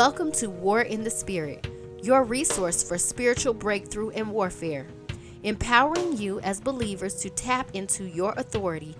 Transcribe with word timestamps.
Welcome 0.00 0.32
to 0.32 0.48
War 0.48 0.80
in 0.80 1.04
the 1.04 1.10
Spirit, 1.10 1.68
your 2.02 2.24
resource 2.24 2.82
for 2.82 2.96
spiritual 2.96 3.52
breakthrough 3.52 4.08
and 4.08 4.30
warfare, 4.32 4.86
empowering 5.42 6.16
you 6.16 6.40
as 6.40 6.58
believers 6.58 7.16
to 7.16 7.28
tap 7.28 7.68
into 7.74 8.04
your 8.04 8.32
authority 8.38 8.96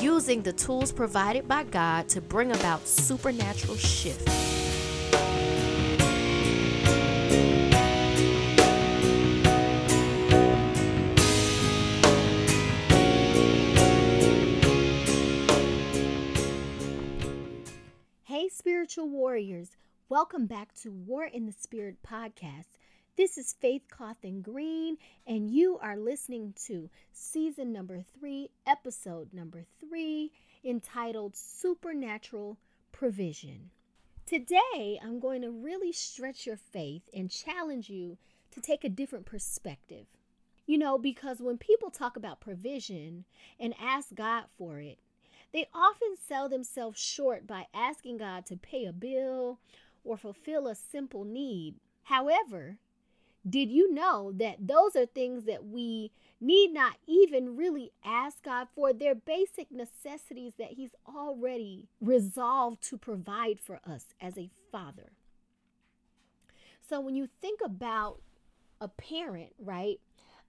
using 0.00 0.42
the 0.42 0.52
tools 0.52 0.92
provided 0.92 1.48
by 1.48 1.64
God 1.64 2.08
to 2.10 2.20
bring 2.20 2.52
about 2.52 2.86
supernatural 2.86 3.74
shift. 3.74 4.43
Welcome 20.14 20.46
back 20.46 20.72
to 20.82 20.92
War 20.92 21.24
in 21.24 21.44
the 21.44 21.50
Spirit 21.50 21.96
podcast. 22.08 22.78
This 23.16 23.36
is 23.36 23.56
Faith 23.60 23.82
Cawthon 23.90 24.42
Green, 24.42 24.96
and 25.26 25.50
you 25.50 25.76
are 25.82 25.96
listening 25.96 26.54
to 26.66 26.88
season 27.10 27.72
number 27.72 28.00
three, 28.16 28.50
episode 28.64 29.34
number 29.34 29.64
three, 29.80 30.30
entitled 30.64 31.34
Supernatural 31.34 32.58
Provision. 32.92 33.70
Today, 34.24 35.00
I'm 35.02 35.18
going 35.18 35.42
to 35.42 35.50
really 35.50 35.90
stretch 35.90 36.46
your 36.46 36.58
faith 36.58 37.02
and 37.12 37.28
challenge 37.28 37.90
you 37.90 38.16
to 38.52 38.60
take 38.60 38.84
a 38.84 38.88
different 38.88 39.26
perspective. 39.26 40.06
You 40.64 40.78
know, 40.78 40.96
because 40.96 41.40
when 41.40 41.58
people 41.58 41.90
talk 41.90 42.16
about 42.16 42.40
provision 42.40 43.24
and 43.58 43.74
ask 43.80 44.14
God 44.14 44.44
for 44.56 44.78
it, 44.78 45.00
they 45.52 45.68
often 45.72 46.16
sell 46.28 46.48
themselves 46.48 47.00
short 47.00 47.46
by 47.46 47.66
asking 47.74 48.18
God 48.18 48.44
to 48.46 48.56
pay 48.56 48.86
a 48.86 48.92
bill 48.92 49.60
or 50.04 50.16
fulfill 50.16 50.68
a 50.68 50.74
simple 50.74 51.24
need. 51.24 51.74
However, 52.04 52.76
did 53.48 53.70
you 53.70 53.92
know 53.92 54.32
that 54.36 54.66
those 54.66 54.96
are 54.96 55.06
things 55.06 55.44
that 55.44 55.66
we 55.66 56.12
need 56.40 56.72
not 56.72 56.96
even 57.06 57.56
really 57.56 57.92
ask 58.04 58.42
God 58.42 58.68
for? 58.74 58.92
They're 58.92 59.14
basic 59.14 59.70
necessities 59.70 60.54
that 60.58 60.72
He's 60.72 60.94
already 61.06 61.88
resolved 62.00 62.82
to 62.88 62.96
provide 62.96 63.60
for 63.60 63.80
us 63.86 64.14
as 64.20 64.38
a 64.38 64.50
father. 64.70 65.12
So 66.88 67.00
when 67.00 67.16
you 67.16 67.26
think 67.26 67.60
about 67.64 68.20
a 68.80 68.88
parent, 68.88 69.52
right? 69.58 70.00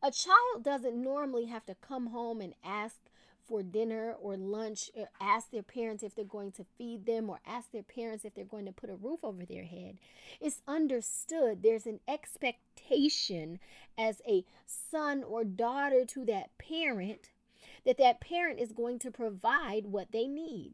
A 0.03 0.11
child 0.11 0.63
doesn't 0.63 1.01
normally 1.01 1.45
have 1.45 1.65
to 1.65 1.75
come 1.75 2.07
home 2.07 2.41
and 2.41 2.53
ask 2.63 2.97
for 3.47 3.63
dinner 3.63 4.15
or 4.19 4.37
lunch, 4.37 4.89
or 4.95 5.09
ask 5.19 5.51
their 5.51 5.63
parents 5.63 6.03
if 6.03 6.15
they're 6.15 6.25
going 6.25 6.51
to 6.53 6.65
feed 6.77 7.05
them, 7.05 7.29
or 7.29 7.39
ask 7.45 7.71
their 7.71 7.83
parents 7.83 8.25
if 8.25 8.33
they're 8.33 8.45
going 8.45 8.65
to 8.65 8.71
put 8.71 8.89
a 8.89 8.95
roof 8.95 9.19
over 9.23 9.45
their 9.45 9.65
head. 9.65 9.97
It's 10.41 10.61
understood. 10.67 11.61
There's 11.61 11.85
an 11.85 11.99
expectation 12.07 13.59
as 13.97 14.21
a 14.27 14.45
son 14.65 15.23
or 15.23 15.43
daughter 15.43 16.05
to 16.05 16.25
that 16.25 16.57
parent 16.57 17.29
that 17.85 17.97
that 17.97 18.19
parent 18.19 18.59
is 18.59 18.71
going 18.71 18.99
to 18.99 19.11
provide 19.11 19.85
what 19.85 20.11
they 20.11 20.27
need. 20.27 20.73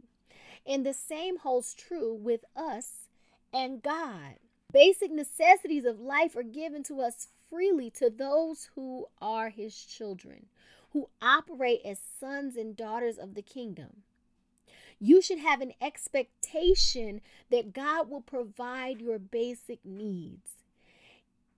And 0.65 0.85
the 0.85 0.93
same 0.93 1.39
holds 1.39 1.73
true 1.73 2.13
with 2.13 2.45
us 2.55 3.09
and 3.53 3.81
God. 3.81 4.35
Basic 4.71 5.11
necessities 5.11 5.85
of 5.85 5.99
life 5.99 6.35
are 6.35 6.43
given 6.43 6.83
to 6.83 7.01
us 7.01 7.27
freely 7.49 7.89
to 7.89 8.09
those 8.09 8.69
who 8.75 9.07
are 9.21 9.49
his 9.49 9.75
children 9.75 10.45
who 10.93 11.09
operate 11.21 11.81
as 11.85 11.99
sons 12.19 12.55
and 12.55 12.75
daughters 12.75 13.17
of 13.17 13.35
the 13.35 13.41
kingdom. 13.41 14.03
You 14.99 15.21
should 15.21 15.39
have 15.39 15.61
an 15.61 15.73
expectation 15.81 17.21
that 17.49 17.73
God 17.73 18.09
will 18.09 18.21
provide 18.21 19.01
your 19.01 19.17
basic 19.17 19.79
needs. 19.83 20.49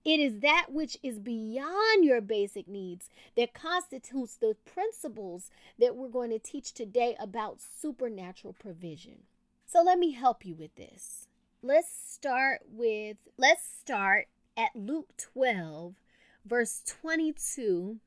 It 0.04 0.20
is 0.20 0.40
that 0.40 0.66
which 0.70 0.98
is 1.02 1.18
beyond 1.18 2.04
your 2.04 2.20
basic 2.20 2.68
needs 2.68 3.08
that 3.36 3.54
constitutes 3.54 4.36
the 4.36 4.56
principles 4.66 5.50
that 5.78 5.96
we're 5.96 6.08
going 6.08 6.30
to 6.30 6.38
teach 6.38 6.72
today 6.72 7.16
about 7.18 7.60
supernatural 7.60 8.52
provision. 8.52 9.24
So 9.66 9.82
let 9.82 9.98
me 9.98 10.12
help 10.12 10.44
you 10.44 10.54
with 10.54 10.74
this. 10.76 11.26
Let's 11.62 11.88
start 11.88 12.60
with 12.70 13.16
let's 13.38 13.62
start 13.80 14.28
at 14.56 14.76
Luke 14.76 15.14
12 15.16 15.94
verse 16.44 16.82
22 16.86 17.98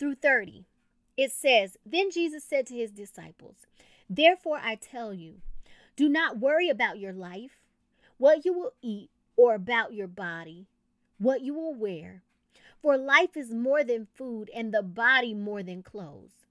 through 0.00 0.16
30. 0.16 0.64
It 1.16 1.30
says, 1.30 1.76
Then 1.84 2.10
Jesus 2.10 2.42
said 2.42 2.66
to 2.66 2.74
his 2.74 2.90
disciples, 2.90 3.66
Therefore 4.08 4.58
I 4.60 4.74
tell 4.74 5.12
you, 5.14 5.42
do 5.94 6.08
not 6.08 6.38
worry 6.38 6.70
about 6.70 6.98
your 6.98 7.12
life, 7.12 7.62
what 8.16 8.44
you 8.44 8.52
will 8.52 8.72
eat, 8.82 9.10
or 9.36 9.54
about 9.54 9.92
your 9.92 10.08
body, 10.08 10.66
what 11.18 11.42
you 11.42 11.54
will 11.54 11.74
wear. 11.74 12.22
For 12.82 12.96
life 12.96 13.36
is 13.36 13.52
more 13.52 13.84
than 13.84 14.08
food, 14.14 14.50
and 14.54 14.72
the 14.72 14.82
body 14.82 15.34
more 15.34 15.62
than 15.62 15.82
clothes. 15.82 16.46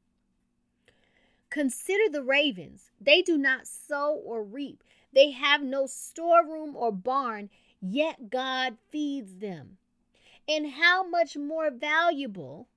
Consider 1.49 2.03
the 2.11 2.21
ravens. 2.21 2.91
They 3.01 3.23
do 3.23 3.35
not 3.35 3.65
sow 3.65 4.13
or 4.23 4.43
reap, 4.43 4.83
they 5.11 5.31
have 5.31 5.63
no 5.63 5.87
storeroom 5.87 6.75
or 6.75 6.91
barn, 6.91 7.49
yet 7.81 8.29
God 8.29 8.77
feeds 8.91 9.37
them. 9.37 9.77
And 10.47 10.71
how 10.73 11.07
much 11.07 11.35
more 11.35 11.71
valuable 11.71 12.67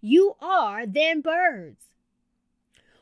you 0.00 0.36
are 0.40 0.86
than 0.86 1.20
birds. 1.20 1.86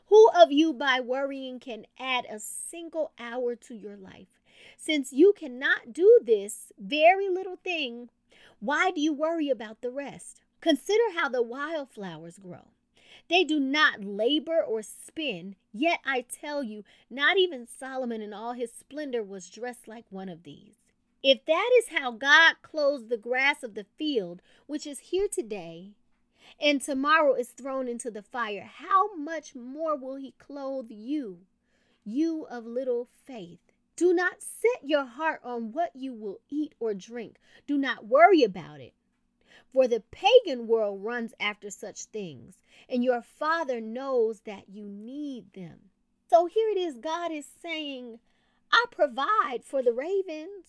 Who 0.07 0.29
of 0.35 0.51
you 0.51 0.73
by 0.73 0.99
worrying 0.99 1.59
can 1.59 1.85
add 1.99 2.25
a 2.25 2.39
single 2.39 3.11
hour 3.19 3.55
to 3.55 3.75
your 3.75 3.97
life? 3.97 4.39
Since 4.77 5.13
you 5.13 5.33
cannot 5.33 5.93
do 5.93 6.19
this 6.23 6.71
very 6.79 7.29
little 7.29 7.57
thing, 7.57 8.09
why 8.59 8.91
do 8.91 9.01
you 9.01 9.13
worry 9.13 9.49
about 9.49 9.81
the 9.81 9.91
rest? 9.91 10.41
Consider 10.61 11.03
how 11.15 11.29
the 11.29 11.43
wildflowers 11.43 12.39
grow. 12.39 12.71
They 13.29 13.43
do 13.43 13.59
not 13.59 14.03
labor 14.03 14.63
or 14.63 14.81
spin, 14.81 15.55
yet 15.73 15.99
I 16.05 16.21
tell 16.21 16.63
you, 16.63 16.83
not 17.09 17.37
even 17.37 17.67
Solomon 17.67 18.21
in 18.21 18.33
all 18.33 18.53
his 18.53 18.71
splendor 18.71 19.21
was 19.21 19.49
dressed 19.49 19.87
like 19.87 20.05
one 20.09 20.29
of 20.29 20.43
these. 20.43 20.75
If 21.21 21.45
that 21.45 21.69
is 21.79 21.89
how 21.89 22.11
God 22.11 22.55
clothes 22.61 23.07
the 23.07 23.17
grass 23.17 23.63
of 23.63 23.75
the 23.75 23.85
field, 23.97 24.41
which 24.65 24.87
is 24.87 24.99
here 24.99 25.27
today 25.27 25.91
and 26.59 26.81
tomorrow 26.81 27.33
is 27.33 27.49
thrown 27.49 27.87
into 27.87 28.09
the 28.09 28.21
fire, 28.21 28.69
how 28.79 29.15
much 29.15 29.55
more 29.55 29.95
will 29.95 30.15
he 30.15 30.33
clothe 30.37 30.89
you, 30.89 31.39
you 32.03 32.45
of 32.49 32.65
little 32.65 33.07
faith? 33.25 33.59
Do 33.95 34.13
not 34.13 34.41
set 34.41 34.87
your 34.87 35.05
heart 35.05 35.41
on 35.43 35.71
what 35.71 35.91
you 35.95 36.13
will 36.13 36.39
eat 36.49 36.75
or 36.79 36.93
drink. 36.93 37.37
Do 37.65 37.77
not 37.77 38.05
worry 38.05 38.43
about 38.43 38.79
it. 38.79 38.93
For 39.73 39.87
the 39.87 40.03
pagan 40.11 40.67
world 40.67 41.03
runs 41.03 41.33
after 41.39 41.69
such 41.69 42.05
things, 42.05 42.55
and 42.87 43.03
your 43.03 43.21
Father 43.21 43.81
knows 43.81 44.41
that 44.41 44.69
you 44.69 44.85
need 44.85 45.53
them. 45.53 45.89
So 46.29 46.45
here 46.45 46.69
it 46.69 46.77
is 46.77 46.97
God 46.97 47.31
is 47.31 47.45
saying, 47.61 48.19
I 48.71 48.85
provide 48.91 49.63
for 49.63 49.81
the 49.81 49.93
ravens. 49.93 50.65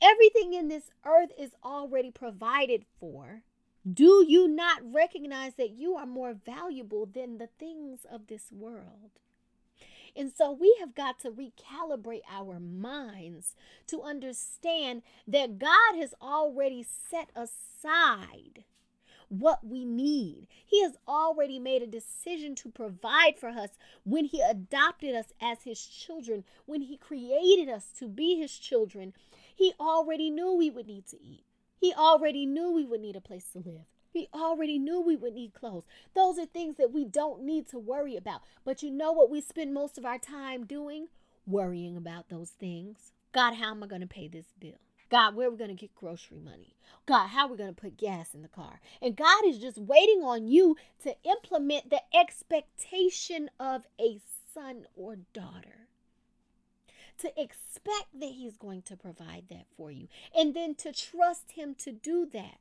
Everything 0.00 0.54
in 0.54 0.68
this 0.68 0.90
earth 1.04 1.30
is 1.38 1.52
already 1.64 2.10
provided 2.10 2.84
for. 2.98 3.42
Do 3.90 4.24
you 4.26 4.46
not 4.46 4.80
recognize 4.84 5.54
that 5.56 5.70
you 5.70 5.96
are 5.96 6.06
more 6.06 6.34
valuable 6.34 7.04
than 7.04 7.38
the 7.38 7.48
things 7.58 8.06
of 8.08 8.28
this 8.28 8.52
world? 8.52 9.18
And 10.14 10.30
so 10.32 10.52
we 10.52 10.76
have 10.78 10.94
got 10.94 11.18
to 11.20 11.30
recalibrate 11.30 12.22
our 12.30 12.60
minds 12.60 13.56
to 13.88 14.02
understand 14.02 15.02
that 15.26 15.58
God 15.58 15.96
has 15.96 16.14
already 16.22 16.84
set 16.84 17.30
aside 17.34 18.64
what 19.28 19.66
we 19.66 19.84
need. 19.84 20.46
He 20.64 20.82
has 20.82 20.96
already 21.08 21.58
made 21.58 21.82
a 21.82 21.86
decision 21.86 22.54
to 22.56 22.68
provide 22.68 23.38
for 23.38 23.48
us 23.48 23.70
when 24.04 24.26
He 24.26 24.42
adopted 24.42 25.16
us 25.16 25.32
as 25.40 25.62
His 25.64 25.84
children, 25.84 26.44
when 26.66 26.82
He 26.82 26.96
created 26.98 27.68
us 27.68 27.86
to 27.98 28.06
be 28.06 28.36
His 28.36 28.56
children. 28.56 29.14
He 29.56 29.72
already 29.80 30.30
knew 30.30 30.52
we 30.54 30.70
would 30.70 30.86
need 30.86 31.06
to 31.08 31.20
eat. 31.20 31.44
He 31.82 31.92
already 31.92 32.46
knew 32.46 32.70
we 32.70 32.84
would 32.84 33.00
need 33.00 33.16
a 33.16 33.20
place 33.20 33.46
to 33.54 33.58
live. 33.58 33.86
He 34.08 34.28
already 34.32 34.78
knew 34.78 35.00
we 35.00 35.16
would 35.16 35.34
need 35.34 35.52
clothes. 35.52 35.82
Those 36.14 36.38
are 36.38 36.46
things 36.46 36.76
that 36.76 36.92
we 36.92 37.04
don't 37.04 37.42
need 37.42 37.68
to 37.70 37.78
worry 37.80 38.14
about. 38.14 38.42
But 38.64 38.84
you 38.84 38.90
know 38.92 39.10
what 39.10 39.30
we 39.30 39.40
spend 39.40 39.74
most 39.74 39.98
of 39.98 40.04
our 40.04 40.16
time 40.16 40.64
doing? 40.64 41.08
Worrying 41.44 41.96
about 41.96 42.28
those 42.28 42.50
things. 42.50 43.10
God, 43.32 43.54
how 43.54 43.72
am 43.72 43.82
I 43.82 43.88
going 43.88 44.00
to 44.00 44.06
pay 44.06 44.28
this 44.28 44.46
bill? 44.60 44.78
God, 45.10 45.34
where 45.34 45.48
are 45.48 45.50
we 45.50 45.56
going 45.56 45.70
to 45.70 45.74
get 45.74 45.92
grocery 45.96 46.38
money? 46.38 46.76
God, 47.04 47.26
how 47.26 47.46
are 47.46 47.50
we 47.50 47.56
going 47.56 47.74
to 47.74 47.80
put 47.80 47.96
gas 47.96 48.32
in 48.32 48.42
the 48.42 48.48
car? 48.48 48.80
And 49.00 49.16
God 49.16 49.44
is 49.44 49.58
just 49.58 49.76
waiting 49.76 50.22
on 50.22 50.46
you 50.46 50.76
to 51.02 51.16
implement 51.24 51.90
the 51.90 52.02
expectation 52.16 53.50
of 53.58 53.88
a 54.00 54.20
son 54.54 54.84
or 54.94 55.16
daughter 55.32 55.81
to 57.22 57.40
expect 57.40 58.20
that 58.20 58.30
He's 58.30 58.56
going 58.56 58.82
to 58.82 58.96
provide 58.96 59.44
that 59.50 59.66
for 59.76 59.90
you, 59.90 60.08
and 60.36 60.54
then 60.54 60.74
to 60.76 60.92
trust 60.92 61.52
Him 61.52 61.74
to 61.76 61.92
do 61.92 62.28
that. 62.32 62.58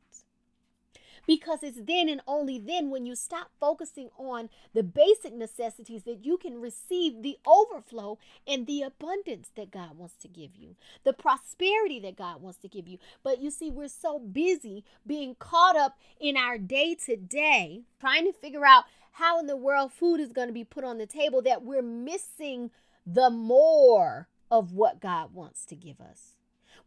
Because 1.27 1.59
it's 1.61 1.81
then 1.83 2.09
and 2.09 2.21
only 2.27 2.57
then 2.57 2.89
when 2.89 3.05
you 3.05 3.15
stop 3.15 3.51
focusing 3.59 4.09
on 4.17 4.49
the 4.73 4.81
basic 4.81 5.33
necessities 5.33 6.03
that 6.03 6.25
you 6.25 6.37
can 6.37 6.59
receive 6.59 7.21
the 7.21 7.37
overflow 7.45 8.17
and 8.47 8.65
the 8.65 8.81
abundance 8.81 9.51
that 9.55 9.69
God 9.69 9.97
wants 9.97 10.15
to 10.21 10.27
give 10.27 10.55
you, 10.55 10.75
the 11.03 11.13
prosperity 11.13 11.99
that 11.99 12.15
God 12.15 12.41
wants 12.41 12.57
to 12.59 12.67
give 12.67 12.87
you. 12.87 12.97
But 13.23 13.39
you 13.39 13.51
see, 13.51 13.69
we're 13.69 13.87
so 13.87 14.17
busy 14.17 14.83
being 15.05 15.35
caught 15.37 15.75
up 15.75 15.97
in 16.19 16.37
our 16.37 16.57
day 16.57 16.95
to 17.05 17.15
day, 17.15 17.83
trying 17.99 18.25
to 18.25 18.33
figure 18.33 18.65
out 18.65 18.85
how 19.13 19.39
in 19.39 19.45
the 19.45 19.57
world 19.57 19.91
food 19.91 20.19
is 20.19 20.31
going 20.31 20.47
to 20.47 20.53
be 20.53 20.63
put 20.63 20.83
on 20.83 20.97
the 20.97 21.05
table 21.05 21.41
that 21.43 21.63
we're 21.63 21.81
missing 21.83 22.71
the 23.05 23.29
more 23.29 24.27
of 24.51 24.73
what 24.73 24.99
God 24.99 25.33
wants 25.33 25.65
to 25.67 25.75
give 25.75 25.99
us. 26.01 26.35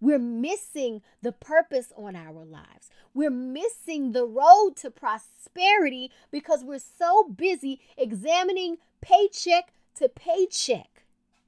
We're 0.01 0.19
missing 0.19 1.03
the 1.23 1.33
purpose 1.33 1.93
on 1.97 2.15
our 2.15 2.45
lives. 2.45 2.91
We're 3.15 3.31
missing 3.31 4.13
the 4.13 4.27
road 4.27 4.75
to 4.77 4.91
prosperity 4.91 6.11
because 6.31 6.63
we're 6.63 6.79
so 6.79 7.25
busy 7.25 7.81
examining 7.97 8.77
paycheck 9.01 9.73
to 9.97 10.09
paycheck, 10.09 11.05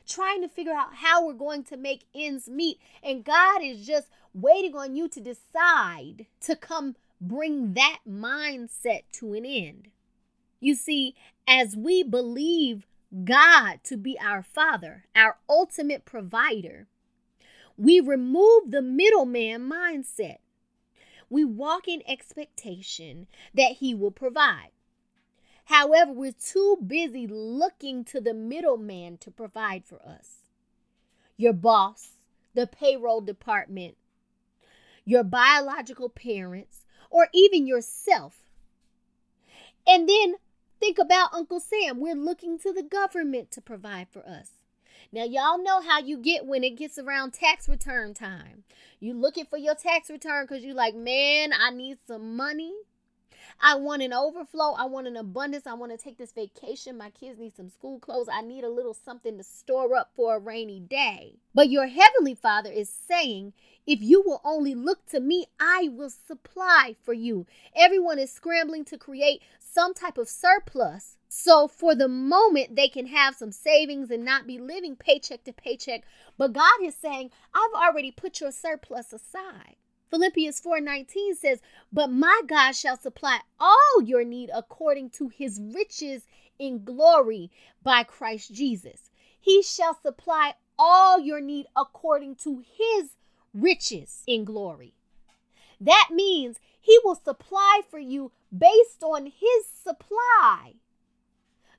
trying 0.09 0.41
to 0.43 0.49
figure 0.49 0.73
out 0.73 0.95
how 0.95 1.27
we're 1.27 1.35
going 1.35 1.65
to 1.65 1.77
make 1.77 2.05
ends 2.15 2.49
meet. 2.49 2.79
And 3.03 3.25
God 3.25 3.63
is 3.63 3.87
just 3.87 4.09
waiting 4.33 4.75
on 4.75 4.95
you 4.95 5.09
to 5.09 5.21
decide 5.21 6.27
to 6.43 6.57
come 6.57 6.97
bring 7.21 7.75
that 7.75 7.99
mindset 8.09 9.03
to 9.13 9.35
an 9.35 9.45
end. 9.45 9.89
You 10.61 10.75
see, 10.75 11.15
as 11.47 11.77
we 11.77 12.03
believe 12.03 12.87
God 13.25 13.81
to 13.85 13.97
be 13.97 14.19
our 14.19 14.43
Father, 14.43 15.05
our 15.15 15.39
ultimate 15.49 16.05
provider, 16.05 16.89
we 17.77 18.01
remove 18.01 18.71
the 18.71 18.83
middleman 18.83 19.69
mindset. 19.69 20.39
We 21.29 21.45
walk 21.45 21.89
in 21.89 22.03
expectation 22.07 23.27
that 23.55 23.73
He 23.73 23.95
will 23.95 24.11
provide. 24.11 24.71
However, 25.67 26.13
we're 26.13 26.33
too 26.33 26.79
busy 26.85 27.27
looking 27.27 28.05
to 28.07 28.21
the 28.21 28.35
middleman 28.35 29.19
to 29.19 29.31
provide 29.31 29.85
for 29.85 30.01
us. 30.07 30.37
Your 31.37 31.53
boss, 31.53 32.13
the 32.55 32.67
payroll 32.67 33.21
department, 33.21 33.97
your 35.05 35.25
biological 35.25 36.09
parents, 36.09 36.87
or 37.11 37.29
even 37.35 37.67
yourself. 37.67 38.47
And 39.87 40.09
then 40.09 40.37
think 40.81 40.99
about 40.99 41.35
Uncle 41.35 41.61
Sam. 41.61 42.01
We're 42.01 42.15
looking 42.15 42.59
to 42.61 42.73
the 42.73 42.83
government 42.83 43.51
to 43.53 43.61
provide 43.61 44.09
for 44.11 44.27
us. 44.27 44.51
Now, 45.13 45.25
y'all 45.25 45.63
know 45.63 45.81
how 45.81 46.01
you 46.01 46.19
get 46.19 46.47
when 46.47 46.65
it 46.65 46.77
gets 46.77 46.99
around 46.99 47.33
tax 47.33 47.69
return 47.69 48.15
time. 48.15 48.65
You 48.99 49.15
looking 49.15 49.47
for 49.47 49.57
your 49.57 49.75
tax 49.75 50.11
return 50.11 50.45
because 50.45 50.65
you 50.65 50.75
like, 50.75 50.95
man, 50.95 51.53
I 51.53 51.71
need 51.71 51.99
some 52.07 52.37
money. 52.37 52.73
I 53.61 53.77
want 53.77 54.03
an 54.03 54.13
overflow. 54.13 54.73
I 54.73 54.85
want 54.85 55.07
an 55.07 55.17
abundance. 55.17 55.67
I 55.67 55.75
want 55.75 55.93
to 55.93 55.99
take 55.99 56.19
this 56.19 56.33
vacation. 56.33 56.97
My 56.97 57.11
kids 57.11 57.39
need 57.39 57.57
some 57.57 57.71
school 57.71 57.99
clothes. 57.99 58.29
I 58.33 58.43
need 58.43 58.65
a 58.65 58.69
little 58.69 58.95
something 58.95 59.37
to 59.39 59.45
store 59.45 59.95
up 59.95 60.11
for 60.15 60.37
a 60.37 60.39
rainy 60.39 60.81
day. 60.81 61.37
But 61.55 61.71
your 61.71 61.87
heavenly 61.87 62.35
Father 62.35 62.71
is 62.71 62.89
saying, 62.89 63.53
if 63.87 64.03
you 64.03 64.23
will 64.23 64.41
only 64.45 64.75
look 64.75 65.07
to 65.07 65.21
me, 65.21 65.47
I 65.61 65.89
will 65.93 66.11
supply 66.11 66.97
for 67.03 67.13
you. 67.13 67.47
Everyone 67.75 68.19
is 68.19 68.33
scrambling 68.33 68.85
to 68.87 68.99
create 68.99 69.43
some 69.61 69.95
type 69.95 70.19
of 70.19 70.29
surplus. 70.29 71.17
So, 71.29 71.69
for 71.69 71.95
the 71.95 72.09
moment, 72.09 72.77
they 72.77 72.89
can 72.89 73.07
have 73.07 73.37
some 73.37 73.53
savings 73.53 74.11
and 74.11 74.25
not 74.25 74.47
be 74.47 74.59
living 74.59 74.97
paycheck 74.97 75.45
to 75.45 75.53
paycheck. 75.53 76.03
But 76.39 76.53
God 76.53 76.83
is 76.83 76.95
saying, 76.95 77.31
I've 77.55 77.75
already 77.75 78.11
put 78.11 78.41
your 78.41 78.53
surplus 78.53 79.13
aside. 79.13 79.77
Philippians 80.11 80.61
4:19 80.61 81.35
says, 81.35 81.61
"But 81.93 82.11
my 82.11 82.43
God 82.47 82.73
shall 82.73 82.97
supply 82.97 83.41
all 83.59 84.03
your 84.03 84.25
need 84.25 84.51
according 84.55 85.11
to 85.11 85.29
his 85.29 85.61
riches 85.61 86.27
in 86.59 86.85
glory 86.85 87.51
by 87.83 88.05
Christ 88.05 88.53
Jesus." 88.53 89.11
He 89.41 89.63
shall 89.63 89.95
supply 90.01 90.55
all 90.79 91.19
your 91.19 91.41
need 91.41 91.67
according 91.75 92.37
to 92.37 92.59
his 92.59 93.17
riches 93.55 94.23
in 94.27 94.45
glory. 94.45 94.95
That 95.81 96.11
means 96.13 96.59
he 96.81 96.99
will 97.05 97.17
supply 97.17 97.83
for 97.89 97.99
you 97.99 98.33
based 98.57 99.03
on 99.03 99.27
his 99.27 99.67
supply. 99.67 100.75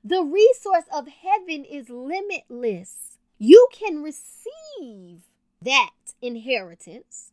The 0.04 0.22
resource 0.22 0.84
of 0.92 1.08
heaven 1.08 1.64
is 1.64 1.88
limitless. 1.88 3.18
You 3.38 3.68
can 3.72 4.02
receive 4.02 5.22
that 5.60 5.94
inheritance 6.20 7.32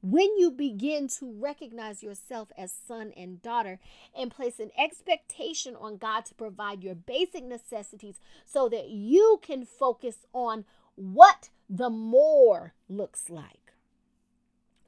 when 0.00 0.36
you 0.38 0.50
begin 0.50 1.08
to 1.08 1.32
recognize 1.32 2.02
yourself 2.02 2.52
as 2.56 2.72
son 2.72 3.12
and 3.16 3.42
daughter 3.42 3.80
and 4.16 4.30
place 4.30 4.60
an 4.60 4.70
expectation 4.78 5.74
on 5.74 5.96
God 5.96 6.24
to 6.26 6.34
provide 6.34 6.84
your 6.84 6.94
basic 6.94 7.44
necessities 7.44 8.20
so 8.46 8.68
that 8.68 8.88
you 8.88 9.40
can 9.42 9.64
focus 9.64 10.18
on 10.32 10.64
what 10.94 11.50
the 11.68 11.90
more 11.90 12.74
looks 12.88 13.28
like. 13.28 13.72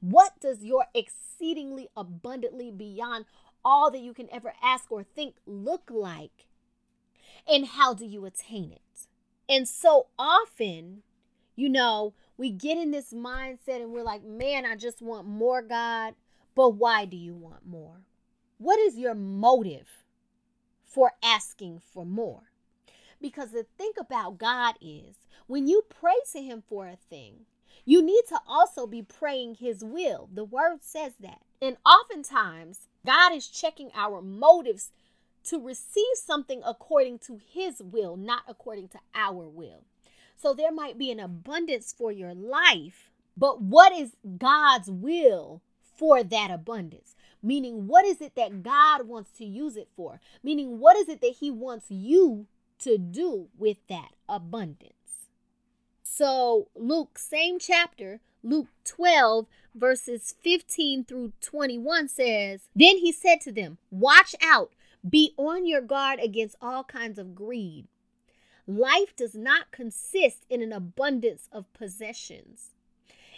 What 0.01 0.41
does 0.41 0.65
your 0.65 0.87
exceedingly 0.95 1.89
abundantly 1.97 2.71
beyond 2.71 3.27
all 3.65 3.91
that 3.91 4.01
you 4.01 4.15
can 4.15 4.29
ever 4.33 4.55
ask 4.63 4.91
or 4.91 5.03
think 5.03 5.35
look 5.45 5.91
like? 5.91 6.47
And 7.49 7.67
how 7.67 7.95
do 7.95 8.07
you 8.07 8.25
attain 8.25 8.73
it? 8.73 9.09
And 9.49 9.67
so 9.67 10.07
often, 10.19 11.03
you 11.57 11.69
know, 11.69 12.15
we 12.41 12.49
get 12.49 12.79
in 12.79 12.91
this 12.91 13.13
mindset 13.13 13.83
and 13.83 13.93
we're 13.93 14.03
like, 14.03 14.25
man, 14.25 14.65
I 14.65 14.75
just 14.75 15.03
want 15.03 15.27
more, 15.27 15.61
God. 15.61 16.15
But 16.55 16.71
why 16.71 17.05
do 17.05 17.15
you 17.15 17.35
want 17.35 17.67
more? 17.67 18.01
What 18.57 18.79
is 18.79 18.97
your 18.97 19.15
motive 19.15 20.07
for 20.83 21.13
asking 21.23 21.83
for 21.93 22.07
more? 22.07 22.45
Because 23.21 23.51
the 23.51 23.67
thing 23.77 23.93
about 23.99 24.39
God 24.39 24.77
is 24.81 25.17
when 25.49 25.67
you 25.67 25.83
pray 25.91 26.15
to 26.33 26.41
Him 26.41 26.63
for 26.67 26.87
a 26.87 26.97
thing, 26.97 27.41
you 27.85 28.01
need 28.01 28.23
to 28.31 28.41
also 28.49 28.87
be 28.87 29.03
praying 29.03 29.57
His 29.57 29.85
will. 29.85 30.31
The 30.33 30.45
word 30.45 30.79
says 30.81 31.13
that. 31.21 31.43
And 31.61 31.77
oftentimes, 31.85 32.89
God 33.05 33.35
is 33.35 33.49
checking 33.49 33.91
our 33.95 34.23
motives 34.23 34.93
to 35.45 35.61
receive 35.61 36.15
something 36.15 36.63
according 36.65 37.19
to 37.19 37.39
His 37.53 37.83
will, 37.83 38.17
not 38.17 38.45
according 38.49 38.89
to 38.89 38.99
our 39.15 39.47
will. 39.47 39.85
So 40.41 40.55
there 40.55 40.73
might 40.73 40.97
be 40.97 41.11
an 41.11 41.21
abundance 41.21 41.93
for 41.97 42.11
your 42.11 42.35
life, 42.35 43.11
but 43.37 43.61
what 43.61 43.93
is 43.93 44.13
God's 44.39 44.91
will 44.91 45.61
for 45.97 46.23
that 46.23 46.51
abundance? 46.51 47.15
Meaning, 47.43 47.87
what 47.87 48.05
is 48.05 48.21
it 48.21 48.35
that 48.37 48.63
God 48.63 49.07
wants 49.07 49.31
to 49.39 49.45
use 49.45 49.77
it 49.77 49.89
for? 49.97 50.21
Meaning, 50.43 50.79
what 50.79 50.97
is 50.97 51.09
it 51.09 51.21
that 51.21 51.37
He 51.41 51.51
wants 51.51 51.87
you 51.91 52.47
to 52.81 52.97
do 52.97 53.49
with 53.59 53.79
that 53.89 54.13
abundance? 54.29 54.95
So, 56.03 56.69
Luke, 56.75 57.19
same 57.19 57.59
chapter, 57.59 58.21
Luke 58.43 58.69
12, 58.85 59.47
verses 59.75 60.35
15 60.43 61.05
through 61.05 61.33
21 61.41 62.09
says, 62.09 62.69
Then 62.75 62.99
he 62.99 63.13
said 63.13 63.41
to 63.43 63.53
them, 63.53 63.79
Watch 63.91 64.35
out, 64.43 64.73
be 65.09 65.33
on 65.37 65.67
your 65.67 65.81
guard 65.81 66.19
against 66.21 66.57
all 66.61 66.85
kinds 66.85 67.19
of 67.19 67.35
greed. 67.35 67.87
Life 68.79 69.17
does 69.17 69.35
not 69.35 69.73
consist 69.73 70.47
in 70.49 70.63
an 70.63 70.73
abundance 70.73 71.49
of 71.51 71.73
possessions. 71.73 72.71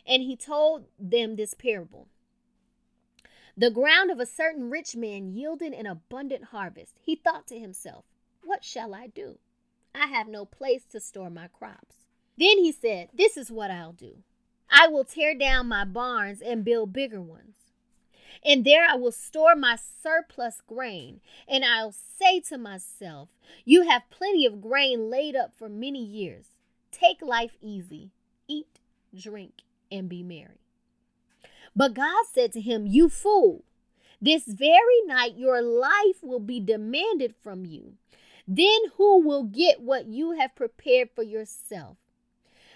And 0.07 0.23
he 0.23 0.37
told 0.37 0.87
them 0.99 1.37
this 1.37 1.55
parable. 1.55 2.09
The 3.57 3.71
ground 3.71 4.11
of 4.11 4.21
a 4.21 4.27
certain 4.27 4.69
rich 4.69 4.95
man 4.95 5.29
yielded 5.29 5.73
an 5.73 5.87
abundant 5.87 6.45
harvest. 6.45 6.99
He 7.01 7.17
thought 7.17 7.47
to 7.49 7.59
himself, 7.59 8.05
What 8.45 8.65
shall 8.65 8.95
I 8.95 9.07
do? 9.07 9.39
I 9.95 10.07
have 10.07 10.29
no 10.29 10.45
place 10.45 10.85
to 10.93 11.01
store 11.01 11.31
my 11.31 11.49
crops. 11.49 12.05
Then 12.37 12.59
he 12.59 12.73
said, 12.73 13.09
This 13.15 13.37
is 13.37 13.51
what 13.51 13.71
I'll 13.71 13.93
do. 13.93 14.19
I 14.71 14.89
will 14.89 15.05
tear 15.05 15.35
down 15.35 15.69
my 15.69 15.85
barns 15.85 16.41
and 16.41 16.65
build 16.65 16.93
bigger 16.93 17.21
ones. 17.21 17.52
And 18.45 18.65
there 18.65 18.87
I 18.89 18.97
will 18.97 19.13
store 19.13 19.55
my 19.55 19.77
surplus 20.03 20.61
grain. 20.67 21.21
And 21.49 21.65
I'll 21.65 21.93
say 21.93 22.41
to 22.49 22.59
myself, 22.59 23.29
You 23.65 23.89
have 23.89 24.11
plenty 24.11 24.47
of 24.47 24.61
grain 24.61 25.11
laid 25.11 25.37
up 25.37 25.53
for 25.57 25.69
many 25.69 26.05
years. 26.05 26.47
Take 26.91 27.23
life 27.23 27.57
easy, 27.61 28.11
eat, 28.49 28.81
drink, 29.15 29.63
and 29.91 30.09
be 30.09 30.23
merry. 30.23 30.61
But 31.75 31.95
God 31.95 32.25
said 32.33 32.53
to 32.53 32.61
him, 32.61 32.87
You 32.87 33.09
fool, 33.09 33.65
this 34.21 34.45
very 34.45 35.03
night 35.07 35.37
your 35.37 35.63
life 35.63 36.23
will 36.23 36.41
be 36.41 36.61
demanded 36.61 37.35
from 37.43 37.65
you. 37.65 37.95
Then 38.47 38.79
who 38.97 39.21
will 39.21 39.45
get 39.45 39.81
what 39.81 40.07
you 40.07 40.33
have 40.33 40.55
prepared 40.55 41.11
for 41.15 41.23
yourself? 41.23 41.97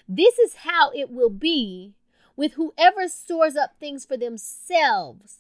This 0.09 0.39
is 0.39 0.57
how 0.57 0.91
it 0.93 1.11
will 1.11 1.31
be 1.31 1.95
with 2.37 2.55
whoever 2.55 3.09
stores 3.09 3.57
up 3.57 3.79
things 3.79 4.05
for 4.05 4.17
themselves, 4.17 5.39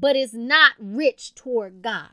but 0.00 0.16
is 0.16 0.32
not 0.32 0.72
rich 0.78 1.34
toward 1.34 1.82
God. 1.82 2.08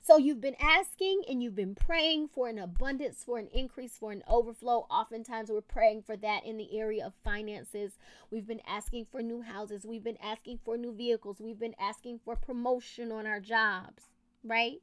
So 0.00 0.16
you've 0.16 0.40
been 0.40 0.56
asking 0.60 1.22
and 1.28 1.42
you've 1.42 1.56
been 1.56 1.74
praying 1.74 2.28
for 2.28 2.48
an 2.48 2.58
abundance, 2.58 3.24
for 3.24 3.38
an 3.38 3.48
increase, 3.52 3.98
for 3.98 4.12
an 4.12 4.22
overflow. 4.28 4.86
Oftentimes 4.88 5.50
we're 5.50 5.60
praying 5.60 6.02
for 6.02 6.16
that 6.16 6.46
in 6.46 6.56
the 6.56 6.78
area 6.78 7.04
of 7.04 7.12
finances. 7.24 7.98
We've 8.30 8.46
been 8.46 8.62
asking 8.66 9.06
for 9.10 9.20
new 9.20 9.42
houses. 9.42 9.84
We've 9.84 10.04
been 10.04 10.18
asking 10.22 10.60
for 10.64 10.78
new 10.78 10.94
vehicles. 10.94 11.40
We've 11.40 11.58
been 11.58 11.74
asking 11.78 12.20
for 12.24 12.36
promotion 12.36 13.10
on 13.10 13.26
our 13.26 13.40
jobs, 13.40 14.04
right? 14.44 14.80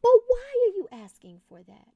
But 0.00 0.12
why 0.28 0.44
are 0.64 0.76
you 0.76 0.88
asking 0.92 1.40
for 1.48 1.62
that? 1.64 1.88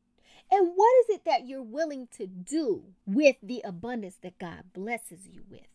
And 0.51 0.73
what 0.75 0.93
is 1.03 1.15
it 1.15 1.25
that 1.27 1.47
you're 1.47 1.63
willing 1.63 2.09
to 2.19 2.27
do 2.27 2.83
with 3.07 3.37
the 3.41 3.63
abundance 3.65 4.17
that 4.23 4.39
God 4.41 4.65
blesses 4.75 5.29
you 5.33 5.43
with? 5.49 5.69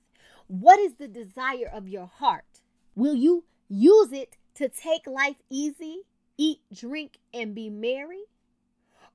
What 0.47 0.79
is 0.79 0.95
the 0.95 1.07
desire 1.07 1.71
of 1.73 1.87
your 1.87 2.07
heart? 2.07 2.61
Will 2.93 3.15
you 3.15 3.45
use 3.69 4.11
it 4.11 4.37
to 4.55 4.69
take 4.69 5.07
life 5.07 5.37
easy, 5.49 6.01
eat, 6.37 6.59
drink, 6.73 7.19
and 7.33 7.53
be 7.55 7.69
merry? 7.69 8.23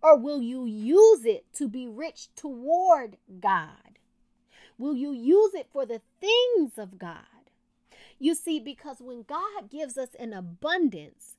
Or 0.02 0.16
will 0.16 0.40
you 0.40 0.64
use 0.64 1.25
it 1.25 1.45
to 1.54 1.69
be 1.69 1.87
rich 1.87 2.28
toward 2.35 3.16
God? 3.40 3.99
Will 4.78 4.95
you 4.95 5.12
use 5.12 5.54
it 5.54 5.69
for 5.73 5.85
the 5.85 6.00
things 6.21 6.78
of 6.78 6.99
God? 6.99 7.26
You 8.19 8.35
see, 8.35 8.61
because 8.61 8.97
when 9.00 9.23
God 9.23 9.71
gives 9.71 9.99
us 9.99 10.11
an 10.19 10.33
abundance, 10.33 11.37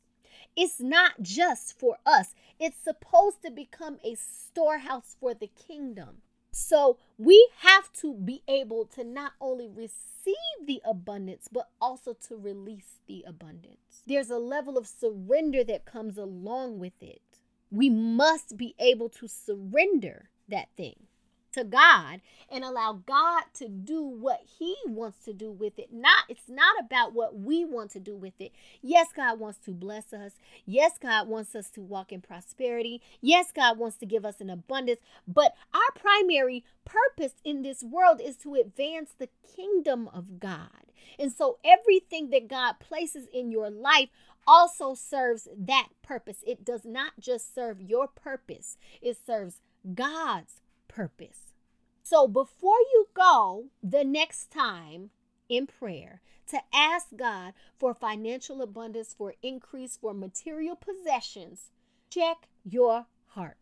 it's 0.56 0.80
not 0.80 1.22
just 1.22 1.80
for 1.80 1.98
us, 2.06 2.34
it's 2.60 2.78
supposed 2.84 3.42
to 3.44 3.52
become 3.52 4.00
a 4.04 4.16
storehouse 4.16 5.16
for 5.20 5.34
the 5.34 5.48
kingdom. 5.48 6.22
So 6.52 6.98
we 7.18 7.50
have 7.60 7.92
to 8.02 8.14
be 8.14 8.44
able 8.48 8.86
to 8.96 9.04
not 9.04 9.34
only 9.40 9.68
receive 9.68 10.36
the 10.66 10.82
abundance, 10.86 11.48
but 11.52 11.70
also 11.80 12.14
to 12.28 12.36
release 12.38 13.00
the 13.08 13.24
abundance. 13.26 14.04
There's 14.06 14.30
a 14.30 14.38
level 14.38 14.78
of 14.78 14.88
surrender 14.88 15.64
that 15.64 15.86
comes 15.86 16.18
along 16.18 16.80
with 16.80 17.02
it. 17.02 17.22
We 17.72 17.90
must 17.90 18.58
be 18.58 18.76
able 18.80 19.10
to 19.10 19.28
surrender 19.28 20.30
that 20.50 20.68
thing 20.76 21.08
to 21.54 21.64
God 21.64 22.22
and 22.50 22.64
allow 22.64 23.02
God 23.06 23.44
to 23.56 23.68
do 23.68 24.04
what 24.04 24.42
he 24.60 24.76
wants 24.86 25.24
to 25.26 25.34
do 25.34 25.52
with 25.52 25.78
it. 25.80 25.90
Not 25.92 26.26
it's 26.30 26.50
not 26.50 26.76
about 26.80 27.14
what 27.14 27.38
we 27.38 27.66
want 27.66 27.92
to 27.92 28.00
do 28.00 28.16
with 28.16 28.34
it. 28.40 28.52
Yes, 28.82 29.08
God 29.16 29.40
wants 29.40 29.60
to 29.66 29.72
bless 29.72 30.14
us. 30.14 30.34
Yes, 30.66 30.94
God 31.02 31.28
wants 31.28 31.56
us 31.56 31.70
to 31.72 31.82
walk 31.82 32.12
in 32.12 32.22
prosperity. 32.22 33.02
Yes, 33.22 33.52
God 33.54 33.78
wants 33.78 33.98
to 33.98 34.06
give 34.06 34.26
us 34.26 34.42
an 34.42 34.50
abundance, 34.50 35.00
but 35.28 35.56
our 35.74 35.92
primary 35.96 36.64
purpose 36.86 37.34
in 37.44 37.62
this 37.62 37.84
world 37.84 38.22
is 38.24 38.38
to 38.38 38.56
advance 38.56 39.12
the 39.18 39.30
kingdom 39.56 40.08
of 40.14 40.40
God. 40.40 40.70
And 41.20 41.32
so 41.32 41.58
everything 41.64 42.30
that 42.30 42.48
God 42.48 42.80
places 42.80 43.28
in 43.34 43.52
your 43.52 43.70
life 43.70 44.10
also 44.48 44.94
serves 44.94 45.48
that 45.56 45.90
purpose. 46.02 46.38
It 46.46 46.66
does 46.66 46.86
not 46.86 47.14
just 47.20 47.54
serve 47.54 47.82
your 47.82 48.08
purpose. 48.08 48.78
It 49.02 49.18
serves 49.26 49.62
God's 49.94 50.61
purpose. 50.94 51.54
So 52.04 52.28
before 52.28 52.80
you 52.94 53.08
go 53.14 53.66
the 53.82 54.04
next 54.04 54.52
time 54.52 55.12
in 55.48 55.68
prayer 55.68 56.22
to 56.48 56.60
ask 56.74 57.08
God 57.16 57.54
for 57.80 57.94
financial 57.94 58.62
abundance, 58.62 59.16
for 59.18 59.36
increase, 59.42 59.98
for 59.98 60.14
material 60.14 60.76
possessions, 60.76 61.72
check 62.10 62.48
your 62.64 63.06
heart. 63.28 63.58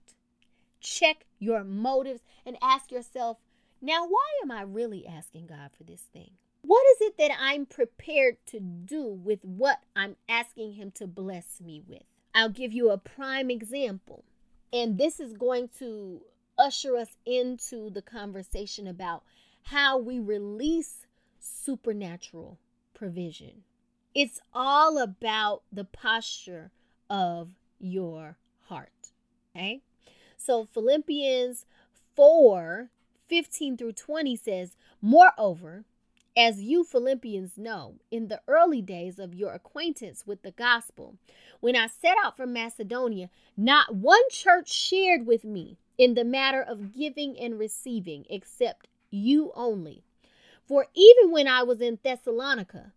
Check 0.80 1.26
your 1.38 1.64
motives 1.64 2.22
and 2.46 2.58
ask 2.62 2.92
yourself, 2.92 3.38
now, 3.82 4.06
why 4.06 4.28
am 4.44 4.52
I 4.52 4.62
really 4.62 5.08
asking 5.08 5.48
God 5.48 5.70
for 5.78 5.84
this 5.84 6.02
thing? 6.12 6.32
What 6.64 6.86
is 6.92 7.08
it 7.08 7.18
that 7.18 7.32
I'm 7.40 7.66
prepared 7.66 8.38
to 8.48 8.60
do 8.60 9.06
with 9.06 9.40
what 9.44 9.80
I'm 9.96 10.18
asking 10.28 10.74
Him 10.74 10.92
to 10.96 11.08
bless 11.08 11.62
me 11.62 11.82
with? 11.88 12.04
I'll 12.36 12.50
give 12.50 12.74
you 12.74 12.90
a 12.90 12.98
prime 12.98 13.50
example. 13.50 14.26
And 14.74 14.98
this 14.98 15.20
is 15.20 15.34
going 15.34 15.70
to 15.80 16.22
usher 16.60 16.98
us 16.98 17.16
into 17.26 17.90
the 17.90 18.02
conversation 18.02 18.86
about 18.86 19.24
how 19.64 19.98
we 19.98 20.20
release 20.20 21.08
supernatural 21.40 22.60
provision. 22.94 23.64
It's 24.14 24.40
all 24.54 24.98
about 24.98 25.64
the 25.72 25.86
posture 25.86 26.72
of 27.10 27.52
your 27.80 28.38
heart. 28.68 29.12
Okay? 29.56 29.82
So 30.38 30.66
Philippians 30.66 31.66
4 32.16 32.90
15 33.28 33.78
through 33.78 33.94
20 33.94 34.36
says, 34.36 34.76
Moreover, 35.02 35.86
as 36.36 36.62
you 36.62 36.84
Philippians 36.84 37.58
know, 37.58 37.96
in 38.10 38.28
the 38.28 38.42
early 38.48 38.82
days 38.82 39.20
of 39.20 39.36
your 39.36 39.54
acquaintance 39.54 40.26
with 40.26 40.42
the 40.42 40.52
gospel, 40.52 41.16
when 41.60 41.76
I 41.76 41.88
set 41.88 42.18
out 42.24 42.36
from 42.36 42.54
Macedonia, 42.54 43.30
not 43.56 43.94
one 43.94 44.22
church 44.32 44.72
shared 44.72 45.28
with 45.28 45.44
me 45.44 45.78
in 46.00 46.14
the 46.14 46.24
matter 46.24 46.62
of 46.62 46.96
giving 46.96 47.38
and 47.38 47.60
receiving, 47.60 48.26
except 48.30 48.88
you 49.12 49.52
only. 49.54 50.02
For 50.66 50.88
even 50.96 51.32
when 51.32 51.48
I 51.48 51.64
was 51.64 51.82
in 51.82 52.00
Thessalonica, 52.02 52.94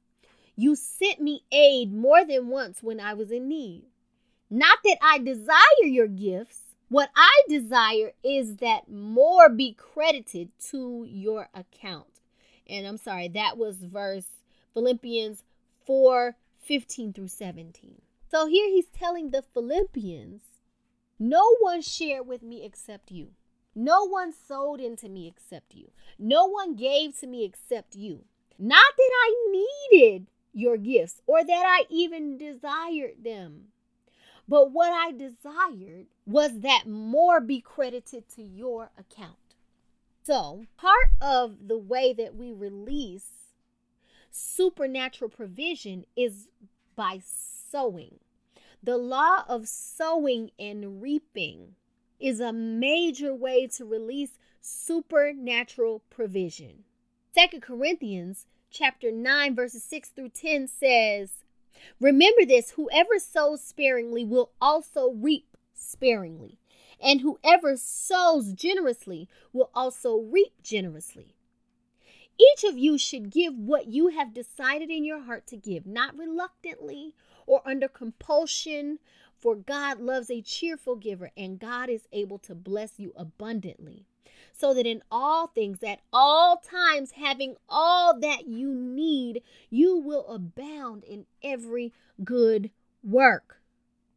you 0.54 0.76
sent 0.76 1.20
me 1.20 1.42
aid 1.50 1.92
more 1.92 2.24
than 2.24 2.46
once 2.46 2.80
when 2.80 3.00
I 3.00 3.14
was 3.14 3.32
in 3.32 3.48
need. 3.48 3.86
Not 4.48 4.78
that 4.84 4.98
I 5.02 5.18
desire 5.18 5.84
your 5.84 6.06
gifts. 6.06 6.60
What 6.88 7.10
I 7.16 7.42
desire 7.48 8.12
is 8.22 8.56
that 8.56 8.88
more 8.88 9.48
be 9.48 9.72
credited 9.72 10.50
to 10.70 11.04
your 11.08 11.48
account. 11.54 12.20
And 12.68 12.86
I'm 12.86 12.98
sorry, 12.98 13.28
that 13.28 13.58
was 13.58 13.78
verse 13.78 14.26
Philippians 14.74 15.42
4 15.86 16.36
15 16.60 17.12
through 17.12 17.28
17. 17.28 18.02
So 18.30 18.46
here 18.46 18.68
he's 18.68 18.86
telling 18.96 19.30
the 19.30 19.42
Philippians 19.42 20.42
no 21.22 21.54
one 21.60 21.82
shared 21.82 22.26
with 22.26 22.42
me 22.42 22.64
except 22.64 23.12
you. 23.12 23.28
No 23.76 24.02
one 24.02 24.32
sold 24.32 24.80
into 24.80 25.08
me 25.08 25.28
except 25.28 25.72
you. 25.72 25.92
No 26.18 26.46
one 26.46 26.74
gave 26.74 27.16
to 27.20 27.28
me 27.28 27.44
except 27.44 27.94
you. 27.94 28.24
Not 28.58 28.92
that 28.98 29.10
I 29.14 29.68
needed 29.92 30.26
your 30.52 30.76
gifts 30.76 31.22
or 31.28 31.44
that 31.44 31.64
I 31.64 31.84
even 31.88 32.38
desired 32.38 33.22
them. 33.22 33.68
But 34.48 34.72
what 34.72 34.92
I 34.92 35.12
desired 35.12 36.06
was 36.26 36.58
that 36.62 36.88
more 36.88 37.40
be 37.40 37.60
credited 37.60 38.28
to 38.30 38.42
your 38.42 38.90
account. 38.98 39.36
So, 40.24 40.66
part 40.76 41.10
of 41.20 41.68
the 41.68 41.78
way 41.78 42.12
that 42.14 42.34
we 42.34 42.52
release 42.52 43.30
supernatural 44.32 45.30
provision 45.30 46.04
is 46.16 46.48
by 46.96 47.20
sowing. 47.24 48.18
The 48.84 48.98
law 48.98 49.44
of 49.46 49.68
sowing 49.68 50.50
and 50.58 51.00
reaping 51.00 51.76
is 52.18 52.40
a 52.40 52.52
major 52.52 53.32
way 53.32 53.68
to 53.68 53.84
release 53.84 54.38
supernatural 54.60 56.02
provision. 56.10 56.82
Second 57.32 57.62
Corinthians 57.62 58.46
chapter 58.70 59.12
9 59.12 59.54
verses 59.54 59.84
6 59.84 60.08
through 60.10 60.30
10 60.30 60.66
says, 60.66 61.44
"Remember 62.00 62.44
this, 62.44 62.72
whoever 62.72 63.20
sows 63.20 63.62
sparingly 63.62 64.24
will 64.24 64.50
also 64.60 65.12
reap 65.12 65.56
sparingly, 65.74 66.58
and 66.98 67.20
whoever 67.20 67.76
sows 67.76 68.52
generously 68.52 69.28
will 69.52 69.70
also 69.76 70.16
reap 70.16 70.60
generously." 70.60 71.36
Each 72.36 72.64
of 72.64 72.76
you 72.76 72.98
should 72.98 73.30
give 73.30 73.56
what 73.56 73.86
you 73.86 74.08
have 74.08 74.34
decided 74.34 74.90
in 74.90 75.04
your 75.04 75.20
heart 75.20 75.46
to 75.48 75.56
give, 75.56 75.86
not 75.86 76.16
reluctantly 76.16 77.14
or 77.46 77.62
under 77.64 77.88
compulsion, 77.88 78.98
for 79.38 79.56
God 79.56 80.00
loves 80.00 80.30
a 80.30 80.40
cheerful 80.40 80.96
giver, 80.96 81.30
and 81.36 81.58
God 81.58 81.90
is 81.90 82.06
able 82.12 82.38
to 82.40 82.54
bless 82.54 82.98
you 82.98 83.12
abundantly. 83.16 84.06
So 84.52 84.74
that 84.74 84.86
in 84.86 85.02
all 85.10 85.48
things, 85.48 85.82
at 85.82 86.00
all 86.12 86.58
times, 86.58 87.12
having 87.12 87.56
all 87.68 88.18
that 88.20 88.46
you 88.46 88.72
need, 88.72 89.42
you 89.70 89.98
will 89.98 90.26
abound 90.28 91.04
in 91.04 91.26
every 91.42 91.92
good 92.22 92.70
work. 93.02 93.60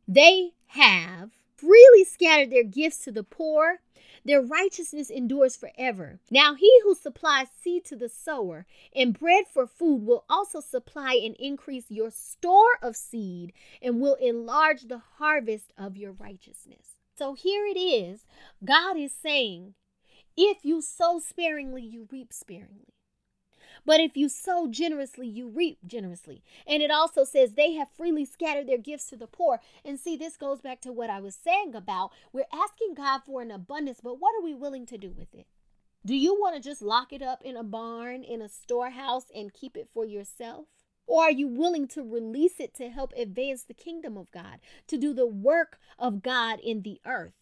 They 0.07 0.51
have 0.67 1.31
freely 1.57 2.03
scattered 2.03 2.51
their 2.51 2.63
gifts 2.63 2.99
to 3.05 3.11
the 3.11 3.23
poor 3.23 3.79
their 4.25 4.41
righteousness 4.41 5.11
endures 5.11 5.55
forever. 5.55 6.19
Now, 6.31 6.55
he 6.55 6.71
who 6.83 6.95
supplies 6.95 7.47
seed 7.61 7.85
to 7.85 7.95
the 7.95 8.09
sower 8.09 8.65
and 8.93 9.17
bread 9.17 9.45
for 9.51 9.67
food 9.67 10.03
will 10.03 10.25
also 10.27 10.59
supply 10.59 11.13
and 11.13 11.35
increase 11.35 11.85
your 11.89 12.09
store 12.09 12.79
of 12.81 12.95
seed 12.95 13.53
and 13.81 14.01
will 14.01 14.15
enlarge 14.15 14.83
the 14.83 15.01
harvest 15.17 15.71
of 15.77 15.95
your 15.95 16.11
righteousness. 16.11 16.97
So 17.17 17.35
here 17.35 17.65
it 17.65 17.77
is 17.77 18.25
God 18.63 18.97
is 18.97 19.13
saying, 19.13 19.75
if 20.35 20.65
you 20.65 20.81
sow 20.81 21.19
sparingly, 21.19 21.83
you 21.83 22.07
reap 22.11 22.33
sparingly. 22.33 22.95
But 23.85 23.99
if 23.99 24.15
you 24.15 24.29
sow 24.29 24.67
generously, 24.67 25.27
you 25.27 25.47
reap 25.47 25.79
generously. 25.85 26.43
And 26.67 26.83
it 26.83 26.91
also 26.91 27.23
says 27.23 27.53
they 27.53 27.73
have 27.73 27.89
freely 27.97 28.25
scattered 28.25 28.67
their 28.67 28.77
gifts 28.77 29.07
to 29.09 29.15
the 29.15 29.27
poor. 29.27 29.59
And 29.83 29.99
see, 29.99 30.15
this 30.15 30.37
goes 30.37 30.61
back 30.61 30.81
to 30.81 30.93
what 30.93 31.09
I 31.09 31.19
was 31.19 31.35
saying 31.35 31.75
about 31.75 32.11
we're 32.31 32.45
asking 32.53 32.93
God 32.95 33.21
for 33.25 33.41
an 33.41 33.51
abundance, 33.51 33.99
but 34.03 34.19
what 34.19 34.35
are 34.39 34.43
we 34.43 34.53
willing 34.53 34.85
to 34.87 34.97
do 34.97 35.11
with 35.11 35.33
it? 35.33 35.47
Do 36.05 36.15
you 36.15 36.35
want 36.39 36.55
to 36.55 36.61
just 36.61 36.83
lock 36.83 37.11
it 37.11 37.23
up 37.23 37.41
in 37.43 37.57
a 37.57 37.63
barn, 37.63 38.23
in 38.23 38.41
a 38.41 38.47
storehouse, 38.47 39.25
and 39.35 39.51
keep 39.51 39.75
it 39.75 39.89
for 39.91 40.05
yourself? 40.05 40.67
Or 41.07 41.23
are 41.23 41.31
you 41.31 41.47
willing 41.47 41.87
to 41.89 42.03
release 42.03 42.59
it 42.59 42.75
to 42.75 42.89
help 42.89 43.11
advance 43.15 43.63
the 43.63 43.73
kingdom 43.73 44.17
of 44.17 44.31
God, 44.31 44.59
to 44.87 44.97
do 44.97 45.13
the 45.13 45.27
work 45.27 45.79
of 45.97 46.21
God 46.21 46.59
in 46.59 46.81
the 46.81 46.99
earth, 47.05 47.33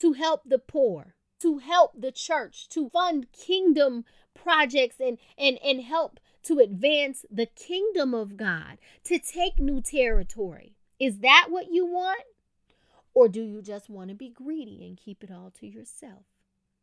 to 0.00 0.12
help 0.14 0.42
the 0.44 0.58
poor, 0.58 1.14
to 1.40 1.58
help 1.58 2.00
the 2.00 2.12
church, 2.12 2.68
to 2.70 2.90
fund 2.90 3.32
kingdom 3.32 4.04
projects 4.42 4.96
and 5.00 5.18
and 5.36 5.58
and 5.64 5.82
help 5.82 6.20
to 6.44 6.58
advance 6.58 7.26
the 7.30 7.46
kingdom 7.46 8.14
of 8.14 8.36
God, 8.36 8.78
to 9.04 9.18
take 9.18 9.58
new 9.58 9.80
territory? 9.80 10.74
Is 10.98 11.18
that 11.18 11.46
what 11.50 11.70
you 11.70 11.86
want? 11.86 12.22
Or 13.14 13.28
do 13.28 13.42
you 13.42 13.62
just 13.62 13.90
want 13.90 14.10
to 14.10 14.14
be 14.14 14.28
greedy 14.28 14.84
and 14.86 14.96
keep 14.96 15.24
it 15.24 15.30
all 15.30 15.52
to 15.58 15.66
yourself? 15.66 16.22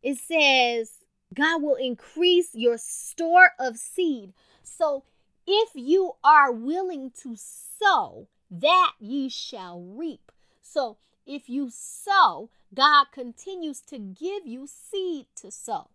It 0.03 0.17
says, 0.17 1.05
God 1.33 1.62
will 1.62 1.75
increase 1.75 2.50
your 2.53 2.77
store 2.77 3.51
of 3.59 3.77
seed. 3.77 4.33
So 4.63 5.03
if 5.47 5.69
you 5.74 6.13
are 6.24 6.51
willing 6.51 7.12
to 7.24 7.35
sow, 7.35 8.27
that 8.51 8.93
ye 9.00 9.29
shall 9.29 9.81
reap. 9.81 10.31
So 10.62 10.97
if 11.25 11.50
you 11.50 11.69
sow, 11.71 12.50
God 12.74 13.05
continues 13.12 13.81
to 13.81 13.97
give 13.97 14.45
you 14.45 14.67
seed 14.67 15.27
to 15.38 15.51
sow. 15.51 15.89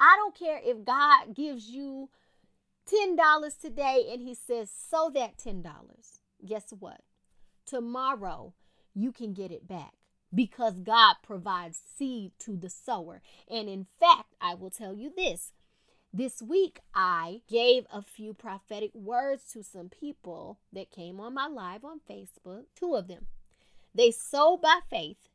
I 0.00 0.16
don't 0.16 0.34
care 0.34 0.60
if 0.64 0.84
God 0.84 1.34
gives 1.34 1.68
you 1.68 2.08
$10 2.90 3.60
today 3.60 4.08
and 4.10 4.22
he 4.22 4.34
says, 4.34 4.70
sow 4.70 5.10
that 5.14 5.36
$10. 5.36 5.62
Guess 6.44 6.72
what? 6.78 7.02
Tomorrow 7.66 8.54
you 8.94 9.12
can 9.12 9.34
get 9.34 9.52
it 9.52 9.68
back 9.68 9.92
because 10.34 10.80
God 10.80 11.16
provides 11.22 11.78
seed 11.96 12.32
to 12.40 12.56
the 12.56 12.70
sower. 12.70 13.20
And 13.48 13.68
in 13.68 13.86
fact, 13.98 14.34
I 14.40 14.54
will 14.54 14.70
tell 14.70 14.94
you 14.94 15.12
this 15.14 15.52
this 16.12 16.42
week, 16.42 16.80
I 16.92 17.42
gave 17.48 17.86
a 17.92 18.02
few 18.02 18.34
prophetic 18.34 18.92
words 18.94 19.44
to 19.52 19.62
some 19.62 19.88
people 19.88 20.58
that 20.72 20.90
came 20.90 21.20
on 21.20 21.34
my 21.34 21.46
live 21.46 21.84
on 21.84 22.00
Facebook, 22.00 22.64
two 22.74 22.96
of 22.96 23.06
them. 23.06 23.26
They 23.94 24.10
sowed 24.10 24.60
by 24.60 24.80
faith, 24.88 25.28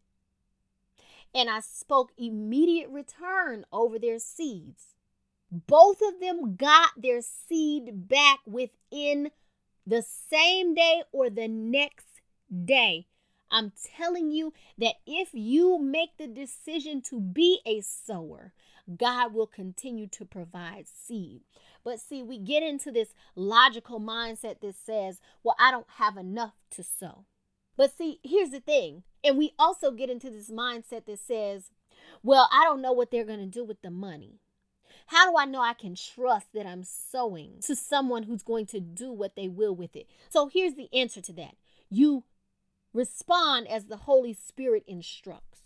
and 1.35 1.49
I 1.49 1.59
spoke 1.59 2.13
immediate 2.17 2.89
return 2.89 3.65
over 3.71 3.99
their 3.99 4.19
seeds. 4.19 4.95
Both 5.51 6.01
of 6.01 6.21
them 6.21 6.55
got 6.55 6.91
their 6.97 7.21
seed 7.21 8.07
back 8.07 8.39
within 8.47 9.31
the 9.85 10.01
same 10.01 10.73
day 10.73 11.03
or 11.11 11.29
the 11.29 11.49
next 11.49 12.07
day. 12.65 13.05
I'm 13.51 13.73
telling 13.97 14.31
you 14.31 14.53
that 14.79 14.95
if 15.05 15.29
you 15.33 15.77
make 15.77 16.17
the 16.17 16.27
decision 16.27 17.01
to 17.03 17.19
be 17.19 17.59
a 17.65 17.81
sower, 17.81 18.53
God 18.97 19.33
will 19.33 19.47
continue 19.47 20.07
to 20.07 20.25
provide 20.25 20.85
seed. 20.87 21.41
But 21.83 21.99
see, 21.99 22.23
we 22.23 22.39
get 22.39 22.63
into 22.63 22.91
this 22.91 23.13
logical 23.35 23.99
mindset 23.99 24.61
that 24.61 24.75
says, 24.75 25.21
well, 25.43 25.55
I 25.59 25.69
don't 25.69 25.89
have 25.97 26.17
enough 26.17 26.53
to 26.71 26.83
sow. 26.83 27.25
But 27.77 27.97
see, 27.97 28.19
here's 28.23 28.51
the 28.51 28.59
thing. 28.59 29.03
And 29.23 29.37
we 29.37 29.53
also 29.57 29.91
get 29.91 30.09
into 30.09 30.29
this 30.29 30.49
mindset 30.49 31.05
that 31.05 31.19
says, 31.19 31.71
well, 32.23 32.47
I 32.51 32.63
don't 32.63 32.81
know 32.81 32.93
what 32.93 33.11
they're 33.11 33.25
going 33.25 33.39
to 33.39 33.45
do 33.45 33.63
with 33.63 33.81
the 33.81 33.91
money. 33.91 34.39
How 35.07 35.29
do 35.29 35.37
I 35.37 35.45
know 35.45 35.61
I 35.61 35.73
can 35.73 35.95
trust 35.95 36.47
that 36.53 36.65
I'm 36.65 36.83
sowing 36.83 37.59
to 37.65 37.75
someone 37.75 38.23
who's 38.23 38.43
going 38.43 38.65
to 38.67 38.79
do 38.79 39.11
what 39.11 39.35
they 39.35 39.47
will 39.47 39.75
with 39.75 39.95
it? 39.95 40.07
So 40.29 40.47
here's 40.47 40.75
the 40.75 40.89
answer 40.93 41.21
to 41.21 41.33
that 41.33 41.55
you 41.89 42.23
respond 42.93 43.67
as 43.67 43.85
the 43.85 43.97
Holy 43.97 44.33
Spirit 44.33 44.83
instructs. 44.87 45.59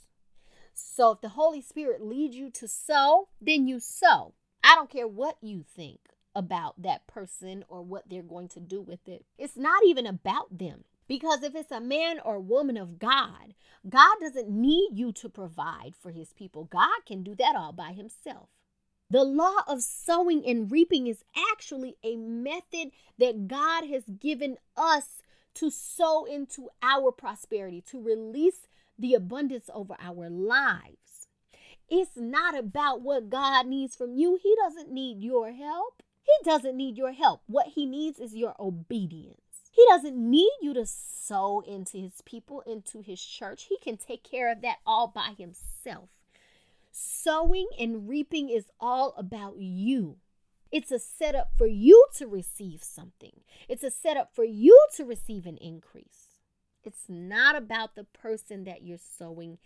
So 0.74 1.12
if 1.12 1.22
the 1.22 1.30
Holy 1.30 1.62
Spirit 1.62 2.02
leads 2.02 2.36
you 2.36 2.50
to 2.52 2.68
sow, 2.68 3.30
then 3.42 3.68
you 3.68 3.80
sow. 3.80 4.34
I 4.64 4.76
don't 4.76 4.90
care 4.90 5.08
what 5.08 5.38
you 5.42 5.64
think 5.64 6.00
about 6.36 6.82
that 6.82 7.08
person 7.08 7.64
or 7.68 7.82
what 7.82 8.10
they're 8.10 8.22
going 8.22 8.50
to 8.50 8.60
do 8.60 8.82
with 8.82 9.08
it. 9.08 9.26
It's 9.38 9.58
not 9.58 9.84
even 9.86 10.06
about 10.06 10.58
them. 10.58 10.84
Because 11.10 11.42
if 11.42 11.56
it's 11.56 11.72
a 11.72 11.82
man 11.82 12.20
or 12.24 12.40
woman 12.40 12.78
of 12.78 13.00
God, 13.00 13.56
God 13.90 14.16
doesn't 14.22 14.50
need 14.50 14.92
you 14.94 15.12
to 15.14 15.28
provide 15.28 15.96
for 16.00 16.12
his 16.12 16.34
people. 16.34 16.66
God 16.66 17.02
can 17.08 17.24
do 17.24 17.34
that 17.36 17.56
all 17.58 17.74
by 17.74 17.94
himself. 17.94 18.50
The 19.10 19.24
law 19.24 19.64
of 19.68 19.82
sowing 19.82 20.46
and 20.46 20.72
reaping 20.72 21.08
is 21.08 21.24
actually 21.52 21.96
a 22.04 22.16
method 22.16 22.92
that 23.18 23.48
God 23.48 23.88
has 23.88 24.04
given 24.20 24.58
us 24.78 25.24
to 25.56 25.72
sow 25.72 26.26
into 26.26 26.70
our 26.84 27.12
prosperity, 27.12 27.82
to 27.90 28.00
release 28.00 28.68
the 29.00 29.16
abundance 29.16 29.68
over 29.74 29.96
our 30.00 30.30
lives. 30.30 31.28
It's 31.90 32.16
not 32.16 32.56
about 32.56 33.02
what 33.02 33.32
God 33.32 33.66
needs 33.66 33.96
from 33.96 34.14
you. 34.14 34.38
He 34.42 34.56
doesn't 34.64 34.92
need 34.92 35.24
your 35.24 35.54
help. 35.54 36.04
He 36.22 36.46
doesn't 36.48 36.78
need 36.78 36.98
your 36.98 37.14
help. 37.14 37.42
What 37.48 37.70
he 37.74 37.88
needs 37.88 38.20
is 38.20 38.36
your 38.36 38.54
obedience. 38.60 39.49
He 39.70 39.86
doesn't 39.88 40.18
need 40.18 40.52
you 40.62 40.74
to 40.74 40.86
sow 40.86 41.62
into 41.62 41.98
his 41.98 42.22
people, 42.26 42.62
into 42.62 43.02
his 43.02 43.22
church. 43.22 43.68
He 43.70 43.78
can 43.78 43.98
take 43.98 44.24
care 44.24 44.52
of 44.52 44.62
that 44.62 44.78
all 44.86 45.08
by 45.08 45.34
himself. 45.38 46.10
Sowing 46.92 47.68
and 47.80 48.10
reaping 48.10 48.50
is 48.50 48.66
all 48.80 49.14
about 49.18 49.58
you. 49.58 50.18
It's 50.72 50.92
a 50.92 51.00
setup 51.00 51.52
for 51.58 51.68
you 51.68 52.06
to 52.16 52.28
receive 52.28 52.84
something, 52.84 53.42
it's 53.68 53.84
a 53.84 53.92
setup 53.92 54.36
for 54.36 54.44
you 54.44 54.80
to 54.96 55.06
receive 55.06 55.46
an 55.46 55.58
increase. 55.58 56.40
It's 56.84 57.06
not 57.10 57.56
about 57.56 57.96
the 57.96 58.06
person 58.06 58.64
that 58.64 58.84
you're 58.84 58.98
sowing 58.98 59.58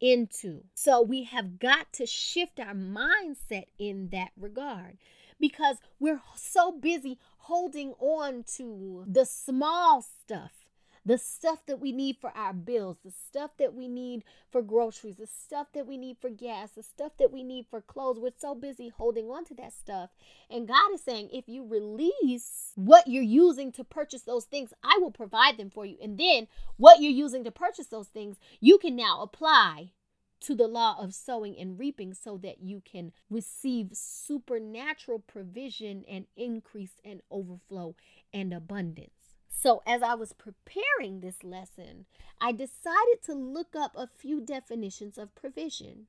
into. 0.00 0.64
So 0.74 1.00
we 1.02 1.24
have 1.24 1.58
got 1.58 1.92
to 1.94 2.06
shift 2.06 2.60
our 2.60 2.74
mindset 2.74 3.64
in 3.78 4.10
that 4.10 4.30
regard 4.36 4.98
because 5.40 5.78
we're 5.98 6.20
so 6.36 6.72
busy 6.72 7.18
holding 7.38 7.92
on 8.00 8.44
to 8.56 9.04
the 9.06 9.24
small 9.24 10.02
stuff 10.02 10.68
the 11.08 11.16
stuff 11.16 11.64
that 11.64 11.80
we 11.80 11.90
need 11.90 12.18
for 12.20 12.30
our 12.36 12.52
bills, 12.52 12.98
the 13.02 13.10
stuff 13.10 13.52
that 13.58 13.72
we 13.72 13.88
need 13.88 14.24
for 14.52 14.60
groceries, 14.60 15.16
the 15.16 15.26
stuff 15.26 15.68
that 15.72 15.86
we 15.86 15.96
need 15.96 16.18
for 16.20 16.28
gas, 16.28 16.72
the 16.72 16.82
stuff 16.82 17.12
that 17.18 17.32
we 17.32 17.42
need 17.42 17.64
for 17.70 17.80
clothes. 17.80 18.18
We're 18.20 18.32
so 18.36 18.54
busy 18.54 18.90
holding 18.90 19.30
on 19.30 19.46
to 19.46 19.54
that 19.54 19.72
stuff. 19.72 20.10
And 20.50 20.68
God 20.68 20.92
is 20.92 21.02
saying, 21.02 21.30
if 21.32 21.48
you 21.48 21.66
release 21.66 22.72
what 22.74 23.06
you're 23.06 23.22
using 23.22 23.72
to 23.72 23.84
purchase 23.84 24.20
those 24.22 24.44
things, 24.44 24.74
I 24.84 24.98
will 25.00 25.10
provide 25.10 25.56
them 25.56 25.70
for 25.70 25.86
you. 25.86 25.96
And 26.02 26.18
then 26.18 26.46
what 26.76 27.00
you're 27.00 27.10
using 27.10 27.42
to 27.44 27.50
purchase 27.50 27.86
those 27.86 28.08
things, 28.08 28.36
you 28.60 28.76
can 28.76 28.94
now 28.94 29.22
apply 29.22 29.92
to 30.40 30.54
the 30.54 30.68
law 30.68 30.96
of 30.98 31.14
sowing 31.14 31.58
and 31.58 31.78
reaping 31.78 32.14
so 32.14 32.36
that 32.38 32.62
you 32.62 32.82
can 32.84 33.12
receive 33.30 33.90
supernatural 33.92 35.20
provision 35.20 36.04
and 36.08 36.26
increase 36.36 37.00
and 37.04 37.20
overflow 37.30 37.94
and 38.32 38.52
abundance. 38.52 39.10
So, 39.48 39.82
as 39.86 40.02
I 40.02 40.14
was 40.14 40.32
preparing 40.32 41.20
this 41.20 41.42
lesson, 41.42 42.06
I 42.40 42.52
decided 42.52 43.22
to 43.24 43.34
look 43.34 43.74
up 43.74 43.92
a 43.96 44.06
few 44.06 44.40
definitions 44.40 45.18
of 45.18 45.34
provision. 45.34 46.06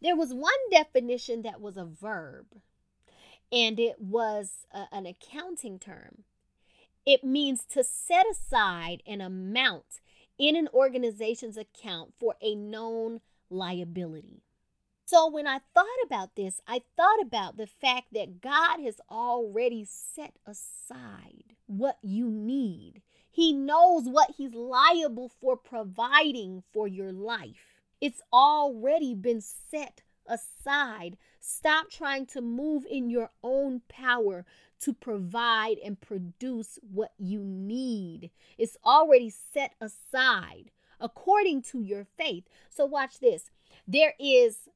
There 0.00 0.16
was 0.16 0.32
one 0.32 0.52
definition 0.70 1.42
that 1.42 1.60
was 1.60 1.76
a 1.76 1.84
verb, 1.84 2.46
and 3.52 3.78
it 3.78 4.00
was 4.00 4.66
a, 4.72 4.86
an 4.92 5.04
accounting 5.04 5.78
term. 5.78 6.24
It 7.04 7.22
means 7.22 7.64
to 7.66 7.84
set 7.84 8.26
aside 8.30 9.02
an 9.06 9.20
amount 9.20 10.00
in 10.38 10.56
an 10.56 10.68
organization's 10.72 11.56
account 11.56 12.14
for 12.18 12.34
a 12.40 12.54
known 12.54 13.20
liability. 13.50 14.42
So, 15.06 15.30
when 15.30 15.46
I 15.46 15.60
thought 15.72 15.86
about 16.04 16.34
this, 16.34 16.60
I 16.66 16.82
thought 16.96 17.22
about 17.22 17.56
the 17.56 17.68
fact 17.68 18.08
that 18.12 18.40
God 18.40 18.80
has 18.80 19.00
already 19.08 19.84
set 19.84 20.34
aside 20.44 21.54
what 21.66 21.98
you 22.02 22.28
need. 22.28 23.02
He 23.30 23.52
knows 23.52 24.08
what 24.08 24.32
He's 24.36 24.54
liable 24.54 25.28
for 25.40 25.56
providing 25.56 26.64
for 26.72 26.88
your 26.88 27.12
life. 27.12 27.82
It's 28.00 28.20
already 28.32 29.14
been 29.14 29.40
set 29.40 30.02
aside. 30.26 31.16
Stop 31.38 31.88
trying 31.88 32.26
to 32.26 32.40
move 32.40 32.84
in 32.90 33.08
your 33.08 33.30
own 33.44 33.82
power 33.88 34.44
to 34.80 34.92
provide 34.92 35.78
and 35.84 36.00
produce 36.00 36.78
what 36.82 37.12
you 37.16 37.44
need. 37.44 38.30
It's 38.58 38.76
already 38.84 39.30
set 39.30 39.74
aside 39.80 40.72
according 41.00 41.62
to 41.62 41.80
your 41.80 42.06
faith. 42.16 42.44
So, 42.70 42.84
watch 42.84 43.20
this. 43.20 43.50
There 43.86 44.14
is 44.18 44.68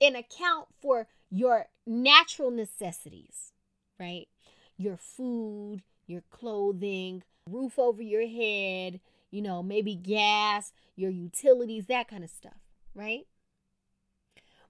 an 0.00 0.16
account 0.16 0.68
for 0.80 1.06
your 1.30 1.66
natural 1.86 2.50
necessities, 2.50 3.52
right? 3.98 4.28
Your 4.76 4.96
food, 4.96 5.82
your 6.06 6.22
clothing, 6.30 7.22
roof 7.48 7.78
over 7.78 8.02
your 8.02 8.26
head, 8.26 9.00
you 9.30 9.42
know, 9.42 9.62
maybe 9.62 9.94
gas, 9.94 10.72
your 10.96 11.10
utilities, 11.10 11.86
that 11.86 12.08
kind 12.08 12.24
of 12.24 12.30
stuff, 12.30 12.60
right? 12.94 13.26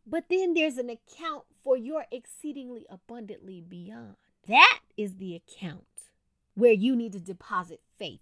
But 0.07 0.25
then 0.29 0.55
there's 0.55 0.79
an 0.79 0.91
account 0.91 1.45
for 1.63 1.77
your 1.77 2.07
exceedingly 2.11 2.87
abundantly 2.91 3.61
beyond. 3.61 4.17
That 4.49 4.81
is 4.97 5.17
the 5.17 5.35
account 5.35 5.85
where 6.55 6.73
you 6.73 6.97
need 6.97 7.13
to 7.13 7.21
deposit 7.21 7.81
faith. 7.99 8.21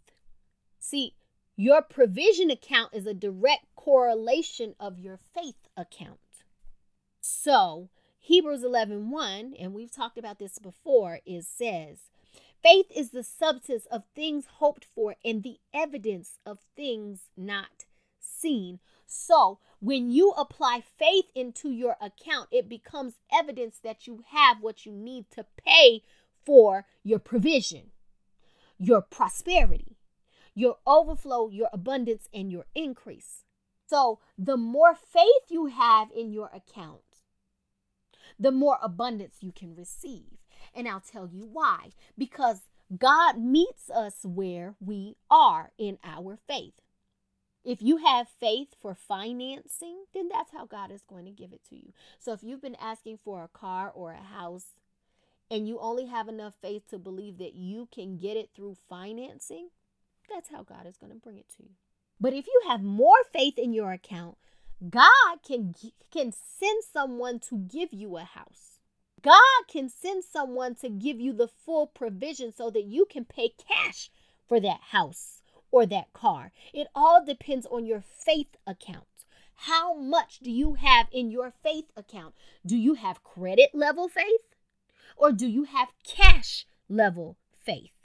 See, 0.78 1.14
your 1.60 1.82
provision 1.82 2.50
account 2.50 2.94
is 2.94 3.04
a 3.06 3.12
direct 3.12 3.66
correlation 3.76 4.74
of 4.80 4.98
your 4.98 5.18
faith 5.18 5.68
account. 5.76 6.18
So, 7.20 7.90
Hebrews 8.18 8.64
11 8.64 9.10
1, 9.10 9.54
and 9.60 9.74
we've 9.74 9.94
talked 9.94 10.16
about 10.16 10.38
this 10.38 10.58
before, 10.58 11.20
is 11.26 11.46
says, 11.46 11.98
Faith 12.62 12.86
is 12.96 13.10
the 13.10 13.22
substance 13.22 13.84
of 13.90 14.04
things 14.14 14.46
hoped 14.54 14.86
for 14.86 15.16
and 15.22 15.42
the 15.42 15.58
evidence 15.74 16.38
of 16.46 16.60
things 16.74 17.28
not 17.36 17.84
seen. 18.18 18.78
So, 19.06 19.58
when 19.80 20.10
you 20.10 20.30
apply 20.30 20.82
faith 20.98 21.26
into 21.34 21.68
your 21.68 21.98
account, 22.00 22.48
it 22.50 22.70
becomes 22.70 23.18
evidence 23.30 23.78
that 23.84 24.06
you 24.06 24.24
have 24.30 24.62
what 24.62 24.86
you 24.86 24.92
need 24.92 25.26
to 25.32 25.44
pay 25.62 26.04
for 26.42 26.86
your 27.02 27.18
provision, 27.18 27.90
your 28.78 29.02
prosperity, 29.02 29.98
your 30.54 30.76
overflow, 30.86 31.48
your 31.48 31.68
abundance, 31.72 32.28
and 32.32 32.50
your 32.50 32.66
increase. 32.74 33.44
So, 33.86 34.20
the 34.38 34.56
more 34.56 34.94
faith 34.94 35.48
you 35.48 35.66
have 35.66 36.08
in 36.14 36.32
your 36.32 36.50
account, 36.54 37.00
the 38.38 38.52
more 38.52 38.78
abundance 38.82 39.38
you 39.40 39.52
can 39.52 39.74
receive. 39.74 40.38
And 40.74 40.86
I'll 40.86 41.00
tell 41.00 41.28
you 41.28 41.48
why. 41.50 41.90
Because 42.16 42.62
God 42.96 43.38
meets 43.38 43.90
us 43.90 44.14
where 44.22 44.74
we 44.80 45.16
are 45.30 45.72
in 45.78 45.98
our 46.04 46.38
faith. 46.48 46.74
If 47.64 47.82
you 47.82 47.98
have 47.98 48.28
faith 48.28 48.74
for 48.80 48.94
financing, 48.94 50.04
then 50.14 50.28
that's 50.28 50.52
how 50.52 50.66
God 50.66 50.90
is 50.90 51.02
going 51.02 51.26
to 51.26 51.30
give 51.30 51.52
it 51.52 51.60
to 51.68 51.76
you. 51.76 51.92
So 52.18 52.32
if 52.32 52.42
you've 52.42 52.62
been 52.62 52.76
asking 52.80 53.18
for 53.22 53.44
a 53.44 53.48
car 53.48 53.90
or 53.94 54.12
a 54.12 54.22
house 54.22 54.66
and 55.50 55.68
you 55.68 55.78
only 55.78 56.06
have 56.06 56.28
enough 56.28 56.54
faith 56.62 56.88
to 56.88 56.98
believe 56.98 57.38
that 57.38 57.54
you 57.54 57.88
can 57.92 58.16
get 58.16 58.36
it 58.36 58.50
through 58.54 58.76
financing, 58.88 59.68
that's 60.30 60.50
how 60.50 60.62
God 60.62 60.86
is 60.86 60.96
going 60.96 61.12
to 61.12 61.18
bring 61.18 61.38
it 61.38 61.48
to 61.56 61.62
you. 61.62 61.70
But 62.20 62.34
if 62.34 62.46
you 62.46 62.62
have 62.68 62.82
more 62.82 63.24
faith 63.32 63.58
in 63.58 63.72
your 63.72 63.92
account, 63.92 64.36
God 64.88 65.42
can 65.46 65.74
can 66.10 66.32
send 66.32 66.84
someone 66.84 67.38
to 67.40 67.58
give 67.58 67.92
you 67.92 68.16
a 68.16 68.24
house. 68.24 68.80
God 69.22 69.68
can 69.68 69.88
send 69.90 70.24
someone 70.24 70.74
to 70.76 70.88
give 70.88 71.20
you 71.20 71.32
the 71.32 71.48
full 71.48 71.86
provision 71.86 72.52
so 72.52 72.70
that 72.70 72.84
you 72.84 73.04
can 73.04 73.24
pay 73.24 73.50
cash 73.50 74.10
for 74.48 74.60
that 74.60 74.80
house 74.90 75.42
or 75.70 75.86
that 75.86 76.12
car. 76.12 76.52
It 76.72 76.88
all 76.94 77.24
depends 77.24 77.66
on 77.66 77.84
your 77.84 78.00
faith 78.00 78.56
account. 78.66 79.04
How 79.54 79.94
much 79.94 80.40
do 80.40 80.50
you 80.50 80.74
have 80.74 81.06
in 81.12 81.30
your 81.30 81.52
faith 81.62 81.90
account? 81.94 82.34
Do 82.64 82.76
you 82.76 82.94
have 82.94 83.22
credit 83.22 83.70
level 83.74 84.08
faith 84.08 84.56
or 85.16 85.32
do 85.32 85.46
you 85.46 85.64
have 85.64 85.88
cash 86.02 86.66
level 86.88 87.36
faith? 87.62 87.99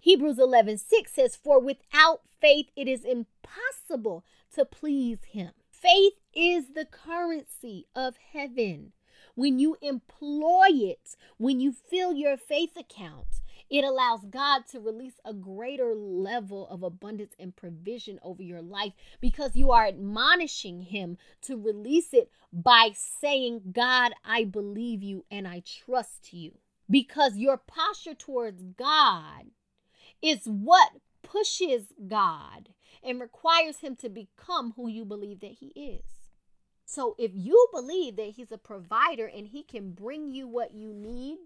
Hebrews 0.00 0.38
11 0.38 0.78
6 0.78 1.12
says, 1.12 1.36
For 1.36 1.60
without 1.60 2.22
faith 2.40 2.70
it 2.76 2.88
is 2.88 3.04
impossible 3.04 4.24
to 4.54 4.64
please 4.64 5.18
him. 5.30 5.50
Faith 5.68 6.14
is 6.34 6.72
the 6.74 6.86
currency 6.86 7.86
of 7.94 8.16
heaven. 8.32 8.92
When 9.34 9.58
you 9.58 9.76
employ 9.80 10.68
it, 10.70 11.16
when 11.36 11.60
you 11.60 11.72
fill 11.72 12.12
your 12.12 12.36
faith 12.36 12.76
account, 12.76 13.40
it 13.70 13.84
allows 13.84 14.24
God 14.24 14.62
to 14.70 14.80
release 14.80 15.20
a 15.24 15.34
greater 15.34 15.94
level 15.94 16.66
of 16.68 16.82
abundance 16.82 17.34
and 17.38 17.54
provision 17.54 18.18
over 18.22 18.42
your 18.42 18.62
life 18.62 18.94
because 19.20 19.54
you 19.54 19.70
are 19.70 19.86
admonishing 19.86 20.82
Him 20.82 21.18
to 21.42 21.60
release 21.60 22.14
it 22.14 22.30
by 22.52 22.90
saying, 22.94 23.72
God, 23.72 24.12
I 24.24 24.44
believe 24.44 25.02
you 25.02 25.24
and 25.30 25.46
I 25.46 25.62
trust 25.64 26.32
you. 26.32 26.52
Because 26.90 27.36
your 27.36 27.58
posture 27.58 28.14
towards 28.14 28.62
God 28.62 29.50
is 30.22 30.44
what 30.44 30.90
pushes 31.22 31.86
God 32.06 32.70
and 33.02 33.20
requires 33.20 33.78
Him 33.78 33.96
to 33.96 34.08
become 34.08 34.74
who 34.76 34.88
you 34.88 35.04
believe 35.04 35.40
that 35.40 35.56
He 35.60 35.68
is. 35.68 36.18
So 36.90 37.16
if 37.18 37.32
you 37.34 37.68
believe 37.70 38.16
that 38.16 38.32
he's 38.34 38.50
a 38.50 38.56
provider 38.56 39.26
and 39.26 39.48
he 39.48 39.62
can 39.62 39.92
bring 39.92 40.30
you 40.30 40.48
what 40.48 40.72
you 40.72 40.94
need 40.94 41.36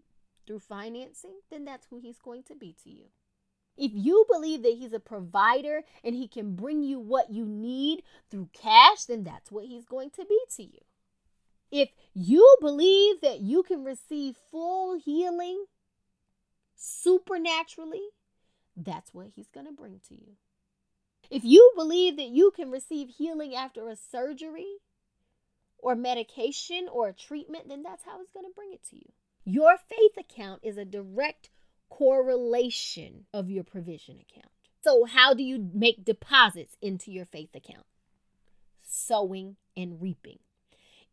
through 0.47 0.61
financing, 0.61 1.41
then 1.51 1.65
that's 1.65 1.89
who 1.91 1.99
he's 1.99 2.21
going 2.21 2.45
to 2.45 2.55
be 2.55 2.77
to 2.85 2.91
you. 2.91 3.07
If 3.77 3.91
you 3.93 4.25
believe 4.31 4.63
that 4.63 4.75
he's 4.75 4.93
a 4.93 5.01
provider 5.01 5.83
and 6.05 6.15
he 6.15 6.29
can 6.29 6.55
bring 6.55 6.85
you 6.85 7.01
what 7.01 7.33
you 7.33 7.45
need 7.45 8.05
through 8.31 8.51
cash, 8.53 9.07
then 9.07 9.25
that's 9.25 9.51
what 9.51 9.65
he's 9.65 9.85
going 9.85 10.11
to 10.11 10.25
be 10.25 10.39
to 10.59 10.63
you. 10.63 10.79
If 11.73 11.89
you 12.15 12.57
believe 12.61 13.21
that 13.23 13.41
you 13.41 13.65
can 13.65 13.83
receive 13.83 14.37
full 14.49 14.97
healing 14.97 15.65
supernaturally, 16.77 18.11
that's 18.77 19.13
what 19.13 19.29
he's 19.35 19.51
going 19.51 19.67
to 19.67 19.73
bring 19.73 20.01
to 20.09 20.15
you. 20.15 20.37
If 21.31 21.45
you 21.45 21.73
believe 21.77 22.17
that 22.17 22.29
you 22.29 22.51
can 22.55 22.71
receive 22.71 23.09
healing 23.09 23.55
after 23.55 23.89
a 23.89 23.97
surgery, 23.97 24.79
or 25.83 25.97
medication 25.97 26.89
or 26.91 27.09
a 27.09 27.13
treatment, 27.13 27.69
then 27.69 27.83
that's 27.83 28.05
how 28.05 28.19
he's 28.19 28.31
going 28.31 28.47
to 28.47 28.55
bring 28.55 28.73
it 28.73 28.85
to 28.89 28.97
you. 28.97 29.13
Your 29.45 29.77
faith 29.77 30.17
account 30.17 30.61
is 30.63 30.79
a 30.79 30.85
direct 30.85 31.51
correlation 31.91 33.27
of 33.35 33.51
your 33.51 33.65
provision 33.65 34.15
account. 34.21 34.53
So, 34.83 35.05
how 35.05 35.35
do 35.35 35.43
you 35.43 35.71
make 35.75 36.05
deposits 36.05 36.77
into 36.81 37.11
your 37.11 37.27
faith 37.27 37.55
account? 37.55 37.87
Sowing 38.83 39.57
and 39.77 40.01
reaping. 40.01 40.39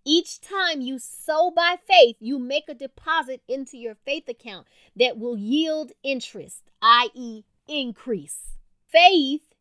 Each 0.06 0.40
time 0.40 0.82
you 0.82 0.98
sow 0.98 1.52
by 1.52 1.78
faith, 1.86 2.16
you 2.20 2.40
make 2.40 2.70
a 2.70 2.74
deposit 2.74 3.42
into 3.48 3.78
your 3.78 3.96
faith 3.96 4.28
account 4.28 4.68
that 4.96 5.18
will 5.18 5.38
yield 5.38 5.92
interest, 6.04 6.64
i.e., 6.82 7.44
increase. 7.68 8.58
Faith 8.88 9.54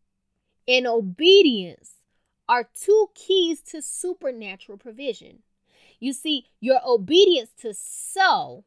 and 0.66 0.87
obedience 0.87 1.96
are 2.48 2.68
two 2.72 3.11
keys 3.14 3.61
to 3.61 3.83
supernatural 3.83 4.79
provision. 4.79 5.42
You 6.01 6.12
see, 6.12 6.46
your 6.61 6.81
obedience 6.87 7.51
to 7.61 7.74
sow, 7.74 8.64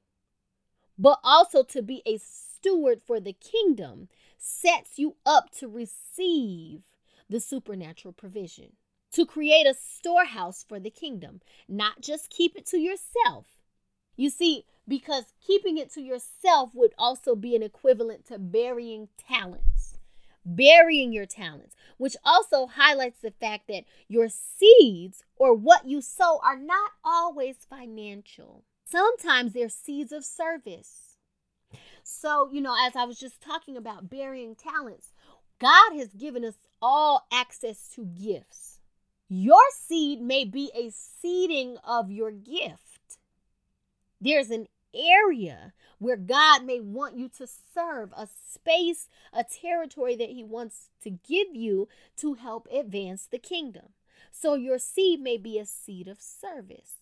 but 0.98 1.20
also 1.24 1.64
to 1.64 1.82
be 1.82 2.04
a 2.06 2.18
steward 2.18 3.02
for 3.02 3.20
the 3.20 3.34
kingdom, 3.34 4.10
sets 4.38 5.00
you 5.00 5.16
up 5.26 5.50
to 5.52 5.68
receive 5.68 6.82
the 7.30 7.40
supernatural 7.40 8.14
provision, 8.14 8.74
to 9.14 9.26
create 9.26 9.68
a 9.68 9.74
storehouse 9.74 10.66
for 10.68 10.80
the 10.80 10.90
kingdom, 10.90 11.42
not 11.68 12.02
just 12.02 12.30
keep 12.30 12.56
it 12.56 12.66
to 12.68 12.78
yourself. 12.78 13.48
You 14.16 14.30
see, 14.30 14.66
because 14.88 15.34
keeping 15.46 15.78
it 15.78 15.92
to 15.94 16.02
yourself 16.02 16.72
would 16.74 16.94
also 16.98 17.36
be 17.36 17.56
an 17.56 17.64
equivalent 17.64 18.26
to 18.28 18.40
burying 18.40 19.10
talents 19.18 19.82
burying 20.46 21.14
your 21.14 21.26
talents, 21.26 21.76
which 21.98 22.16
also 22.24 22.68
highlights 22.68 23.20
the 23.22 23.32
fact 23.32 23.68
that 23.68 23.84
your 24.08 24.30
seeds 24.30 25.24
or 25.36 25.54
what 25.54 25.86
you 25.86 26.02
sow 26.02 26.40
are 26.44 26.58
not 26.58 26.92
always 27.04 27.58
financial. 27.70 28.64
Sometimes 28.86 29.54
they're 29.54 29.70
seeds 29.70 30.12
of 30.12 30.26
service. 30.26 31.18
So, 32.04 32.50
you 32.52 32.62
know, 32.62 32.76
as 32.80 32.96
I 32.96 33.06
was 33.06 33.20
just 33.20 33.42
talking 33.42 33.78
about 33.78 34.10
burying 34.10 34.56
talents, 34.56 35.12
God 35.60 35.96
has 35.96 36.10
given 36.10 36.44
us 36.44 36.56
all 36.82 37.28
access 37.32 37.88
to 37.96 38.06
gifts. 38.06 38.71
Your 39.34 39.64
seed 39.72 40.22
may 40.22 40.44
be 40.44 40.74
a 40.76 40.90
seeding 40.90 41.78
of 41.86 42.12
your 42.12 42.32
gift. 42.32 43.18
There's 44.20 44.50
an 44.50 44.68
area 44.94 45.72
where 46.00 46.18
God 46.18 46.66
may 46.66 46.82
want 46.82 47.16
you 47.16 47.30
to 47.38 47.48
serve, 47.48 48.12
a 48.12 48.28
space, 48.28 49.08
a 49.32 49.46
territory 49.46 50.18
that 50.18 50.32
He 50.32 50.44
wants 50.44 50.90
to 51.04 51.12
give 51.12 51.56
you 51.56 51.88
to 52.18 52.34
help 52.34 52.68
advance 52.74 53.26
the 53.26 53.40
kingdom. 53.40 53.94
So 54.34 54.56
your 54.56 54.78
seed 54.78 55.22
may 55.22 55.38
be 55.38 55.58
a 55.58 55.66
seed 55.66 56.10
of 56.10 56.20
service. 56.20 56.96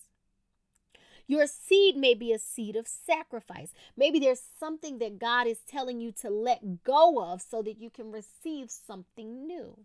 Your 1.26 1.48
seed 1.48 1.98
may 1.98 2.14
be 2.14 2.32
a 2.32 2.38
seed 2.38 2.76
of 2.76 2.88
sacrifice. 2.88 3.74
Maybe 3.98 4.20
there's 4.20 4.44
something 4.60 5.00
that 5.00 5.18
God 5.18 5.48
is 5.48 5.62
telling 5.68 6.00
you 6.00 6.12
to 6.22 6.30
let 6.30 6.84
go 6.84 7.24
of 7.24 7.42
so 7.42 7.64
that 7.64 7.82
you 7.82 7.90
can 7.90 8.12
receive 8.12 8.70
something 8.70 9.48
new. 9.48 9.80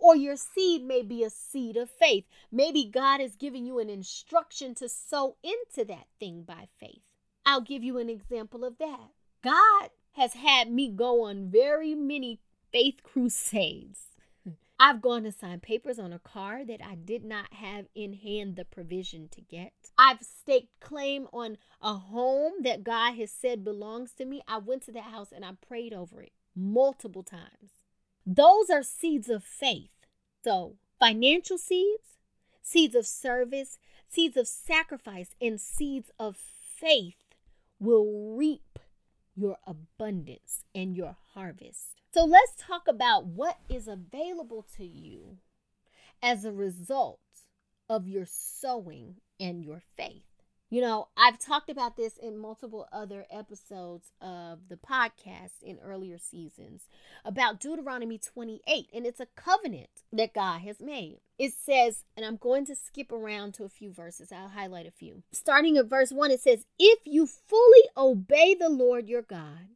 Or 0.00 0.16
your 0.16 0.36
seed 0.36 0.82
may 0.82 1.02
be 1.02 1.22
a 1.22 1.30
seed 1.30 1.76
of 1.76 1.90
faith. 1.90 2.24
Maybe 2.50 2.90
God 2.90 3.20
is 3.20 3.36
giving 3.36 3.66
you 3.66 3.78
an 3.78 3.90
instruction 3.90 4.74
to 4.76 4.88
sow 4.88 5.36
into 5.42 5.84
that 5.86 6.06
thing 6.18 6.42
by 6.42 6.68
faith. 6.78 7.02
I'll 7.44 7.60
give 7.60 7.84
you 7.84 7.98
an 7.98 8.08
example 8.08 8.64
of 8.64 8.78
that. 8.78 9.10
God 9.42 9.90
has 10.12 10.34
had 10.34 10.70
me 10.70 10.88
go 10.88 11.24
on 11.24 11.50
very 11.50 11.94
many 11.94 12.40
faith 12.72 13.02
crusades. 13.02 14.00
I've 14.80 15.02
gone 15.02 15.24
to 15.24 15.32
sign 15.32 15.60
papers 15.60 15.98
on 15.98 16.12
a 16.12 16.18
car 16.18 16.64
that 16.64 16.80
I 16.82 16.94
did 16.94 17.24
not 17.24 17.52
have 17.54 17.86
in 17.94 18.14
hand 18.14 18.56
the 18.56 18.64
provision 18.64 19.28
to 19.32 19.40
get. 19.40 19.72
I've 19.98 20.22
staked 20.22 20.80
claim 20.80 21.28
on 21.32 21.58
a 21.82 21.94
home 21.94 22.54
that 22.62 22.84
God 22.84 23.14
has 23.16 23.30
said 23.30 23.64
belongs 23.64 24.12
to 24.12 24.24
me. 24.24 24.42
I 24.48 24.58
went 24.58 24.82
to 24.84 24.92
that 24.92 25.04
house 25.04 25.32
and 25.34 25.44
I 25.44 25.52
prayed 25.66 25.92
over 25.92 26.22
it 26.22 26.32
multiple 26.56 27.22
times. 27.22 27.79
Those 28.32 28.70
are 28.70 28.84
seeds 28.84 29.28
of 29.28 29.42
faith. 29.42 29.90
So, 30.44 30.76
financial 31.00 31.58
seeds, 31.58 32.18
seeds 32.62 32.94
of 32.94 33.04
service, 33.04 33.80
seeds 34.08 34.36
of 34.36 34.46
sacrifice, 34.46 35.34
and 35.40 35.60
seeds 35.60 36.12
of 36.16 36.36
faith 36.36 37.16
will 37.80 38.36
reap 38.36 38.78
your 39.34 39.56
abundance 39.66 40.64
and 40.72 40.96
your 40.96 41.16
harvest. 41.34 41.96
So 42.12 42.24
let's 42.24 42.52
talk 42.56 42.86
about 42.86 43.26
what 43.26 43.58
is 43.68 43.88
available 43.88 44.64
to 44.76 44.84
you 44.84 45.38
as 46.22 46.44
a 46.44 46.52
result 46.52 47.18
of 47.88 48.06
your 48.06 48.26
sowing 48.28 49.16
and 49.40 49.64
your 49.64 49.82
faith. 49.96 50.29
You 50.72 50.80
know, 50.80 51.08
I've 51.16 51.40
talked 51.40 51.68
about 51.68 51.96
this 51.96 52.16
in 52.16 52.38
multiple 52.38 52.86
other 52.92 53.26
episodes 53.28 54.12
of 54.20 54.68
the 54.68 54.76
podcast 54.76 55.64
in 55.64 55.80
earlier 55.80 56.16
seasons 56.16 56.82
about 57.24 57.58
Deuteronomy 57.58 58.18
28, 58.18 58.86
and 58.94 59.04
it's 59.04 59.18
a 59.18 59.26
covenant 59.34 59.90
that 60.12 60.32
God 60.32 60.60
has 60.60 60.78
made. 60.78 61.18
It 61.40 61.54
says, 61.54 62.04
and 62.16 62.24
I'm 62.24 62.36
going 62.36 62.66
to 62.66 62.76
skip 62.76 63.10
around 63.10 63.54
to 63.54 63.64
a 63.64 63.68
few 63.68 63.92
verses, 63.92 64.30
I'll 64.30 64.50
highlight 64.50 64.86
a 64.86 64.92
few. 64.92 65.24
Starting 65.32 65.76
at 65.76 65.86
verse 65.86 66.12
1, 66.12 66.30
it 66.30 66.40
says, 66.40 66.66
If 66.78 67.00
you 67.04 67.26
fully 67.26 67.82
obey 67.96 68.54
the 68.54 68.70
Lord 68.70 69.08
your 69.08 69.22
God 69.22 69.74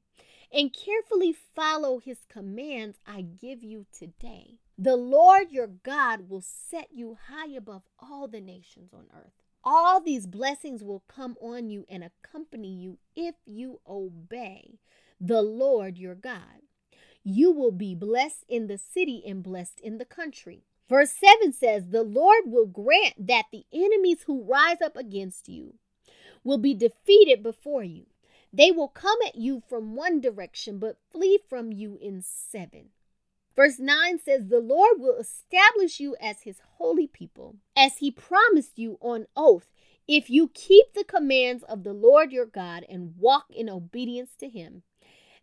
and 0.52 0.72
carefully 0.72 1.34
follow 1.56 1.98
his 1.98 2.18
commands 2.28 2.98
I 3.04 3.22
give 3.22 3.64
you 3.64 3.86
today, 3.92 4.58
the 4.78 4.94
Lord 4.94 5.50
your 5.50 5.66
God 5.66 6.28
will 6.28 6.42
set 6.42 6.90
you 6.92 7.18
high 7.28 7.50
above 7.50 7.82
all 7.98 8.28
the 8.28 8.40
nations 8.40 8.94
on 8.94 9.06
earth. 9.12 9.43
All 9.66 10.00
these 10.00 10.26
blessings 10.26 10.84
will 10.84 11.02
come 11.08 11.36
on 11.40 11.70
you 11.70 11.86
and 11.88 12.04
accompany 12.04 12.68
you 12.68 12.98
if 13.16 13.34
you 13.46 13.80
obey 13.88 14.78
the 15.18 15.40
Lord 15.40 15.96
your 15.96 16.14
God. 16.14 16.62
You 17.22 17.50
will 17.50 17.72
be 17.72 17.94
blessed 17.94 18.44
in 18.46 18.66
the 18.66 18.76
city 18.76 19.22
and 19.26 19.42
blessed 19.42 19.80
in 19.80 19.96
the 19.96 20.04
country. 20.04 20.64
Verse 20.90 21.12
7 21.12 21.54
says, 21.54 21.88
The 21.88 22.02
Lord 22.02 22.42
will 22.44 22.66
grant 22.66 23.26
that 23.26 23.46
the 23.50 23.64
enemies 23.72 24.24
who 24.26 24.44
rise 24.44 24.82
up 24.82 24.96
against 24.96 25.48
you 25.48 25.74
will 26.44 26.58
be 26.58 26.74
defeated 26.74 27.42
before 27.42 27.82
you. 27.82 28.04
They 28.52 28.70
will 28.70 28.88
come 28.88 29.16
at 29.26 29.36
you 29.36 29.62
from 29.66 29.96
one 29.96 30.20
direction, 30.20 30.78
but 30.78 30.98
flee 31.10 31.38
from 31.48 31.72
you 31.72 31.98
in 32.00 32.22
seven. 32.22 32.90
Verse 33.56 33.78
9 33.78 34.18
says, 34.24 34.48
The 34.48 34.60
Lord 34.60 34.98
will 34.98 35.16
establish 35.16 36.00
you 36.00 36.16
as 36.20 36.42
his 36.42 36.58
holy 36.78 37.06
people, 37.06 37.56
as 37.76 37.98
he 37.98 38.10
promised 38.10 38.78
you 38.78 38.98
on 39.00 39.26
oath, 39.36 39.70
if 40.08 40.28
you 40.28 40.50
keep 40.52 40.92
the 40.92 41.04
commands 41.04 41.62
of 41.64 41.84
the 41.84 41.92
Lord 41.92 42.32
your 42.32 42.46
God 42.46 42.84
and 42.88 43.14
walk 43.18 43.46
in 43.50 43.70
obedience 43.70 44.30
to 44.38 44.48
him. 44.48 44.82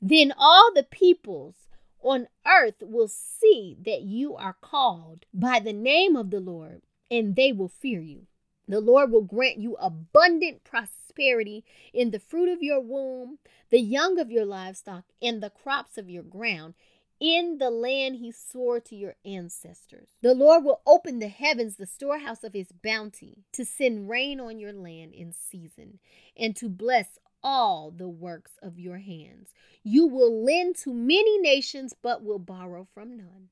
Then 0.01 0.33
all 0.37 0.71
the 0.73 0.83
peoples 0.83 1.55
on 2.01 2.27
earth 2.45 2.81
will 2.81 3.07
see 3.07 3.77
that 3.85 4.01
you 4.01 4.35
are 4.35 4.57
called 4.59 5.25
by 5.33 5.59
the 5.59 5.73
name 5.73 6.15
of 6.15 6.31
the 6.31 6.39
Lord, 6.39 6.81
and 7.09 7.35
they 7.35 7.51
will 7.51 7.69
fear 7.69 8.01
you. 8.01 8.27
The 8.67 8.81
Lord 8.81 9.11
will 9.11 9.23
grant 9.23 9.57
you 9.57 9.75
abundant 9.75 10.63
prosperity 10.63 11.63
in 11.93 12.11
the 12.11 12.19
fruit 12.19 12.49
of 12.49 12.61
your 12.61 12.79
womb, 12.79 13.39
the 13.69 13.79
young 13.79 14.19
of 14.19 14.31
your 14.31 14.45
livestock, 14.45 15.05
and 15.21 15.41
the 15.41 15.49
crops 15.49 15.97
of 15.97 16.09
your 16.09 16.23
ground 16.23 16.73
in 17.21 17.59
the 17.59 17.69
land 17.69 18.15
he 18.15 18.31
swore 18.31 18.79
to 18.79 18.95
your 18.95 19.15
ancestors. 19.23 20.09
The 20.21 20.33
Lord 20.33 20.65
will 20.65 20.81
open 20.87 21.19
the 21.19 21.27
heavens, 21.27 21.75
the 21.77 21.85
storehouse 21.85 22.43
of 22.43 22.53
his 22.53 22.71
bounty, 22.83 23.45
to 23.53 23.63
send 23.63 24.09
rain 24.09 24.39
on 24.39 24.59
your 24.59 24.73
land 24.73 25.13
in 25.13 25.31
season, 25.31 25.99
and 26.35 26.55
to 26.55 26.67
bless 26.67 27.19
all 27.43 27.91
the 27.91 28.09
works 28.09 28.53
of 28.61 28.79
your 28.79 28.97
hands. 28.97 29.49
You 29.83 30.07
will 30.07 30.43
lend 30.43 30.75
to 30.77 30.93
many 30.93 31.37
nations, 31.37 31.93
but 32.01 32.23
will 32.23 32.39
borrow 32.39 32.87
from 32.91 33.15
none. 33.15 33.49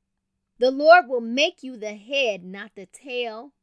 The 0.58 0.71
Lord 0.71 1.08
will 1.08 1.21
make 1.21 1.63
you 1.63 1.77
the 1.77 1.95
head, 1.95 2.43
not 2.43 2.71
the 2.75 2.88
tail. 2.88 3.53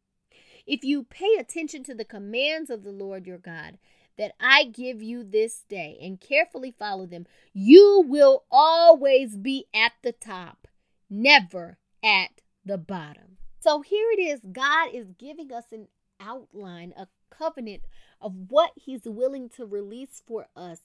If 0.66 0.84
you 0.84 1.02
pay 1.02 1.36
attention 1.38 1.82
to 1.84 1.94
the 1.94 2.04
commands 2.04 2.70
of 2.70 2.84
the 2.84 2.92
Lord 2.92 3.26
your 3.26 3.38
God, 3.38 3.78
that 4.18 4.33
I 4.40 4.64
give 4.64 5.02
you 5.02 5.24
this 5.24 5.64
day 5.68 5.98
and 6.00 6.20
carefully 6.20 6.74
follow 6.76 7.07
them, 7.07 7.26
you 7.52 8.05
will 8.07 8.44
always 8.50 9.37
be 9.37 9.66
at 9.74 9.92
the 10.02 10.12
top, 10.12 10.68
never 11.11 11.79
at 12.02 12.40
the 12.64 12.79
bottom. 12.79 13.37
So 13.61 13.83
here 13.83 14.11
it 14.12 14.20
is 14.20 14.40
God 14.52 14.90
is 14.92 15.09
giving 15.18 15.52
us 15.52 15.72
an 15.72 15.88
outline, 16.20 16.94
a 16.96 17.09
covenant 17.31 17.83
of 18.20 18.33
what 18.48 18.70
He's 18.76 19.05
willing 19.05 19.48
to 19.50 19.66
release 19.66 20.22
for 20.26 20.46
us 20.57 20.81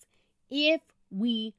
if 0.50 0.82
we 1.10 1.54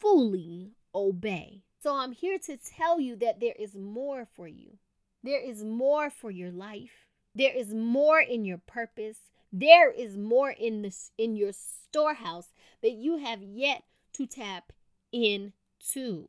fully 0.00 0.72
obey. 0.94 1.62
So 1.82 1.96
I'm 1.96 2.12
here 2.12 2.38
to 2.46 2.56
tell 2.56 3.00
you 3.00 3.16
that 3.16 3.40
there 3.40 3.54
is 3.58 3.74
more 3.74 4.26
for 4.36 4.46
you. 4.46 4.78
There 5.22 5.40
is 5.40 5.64
more 5.64 6.10
for 6.10 6.30
your 6.30 6.50
life. 6.50 7.06
There 7.34 7.54
is 7.54 7.74
more 7.74 8.20
in 8.20 8.44
your 8.44 8.58
purpose. 8.58 9.18
There 9.52 9.90
is 9.90 10.16
more 10.16 10.50
in 10.50 10.82
this 10.82 11.10
in 11.18 11.36
your 11.36 11.52
storehouse 11.52 12.48
that 12.82 12.92
you 12.92 13.18
have 13.18 13.42
yet 13.42 13.82
to 14.14 14.26
tap 14.26 14.72
into. 15.12 16.28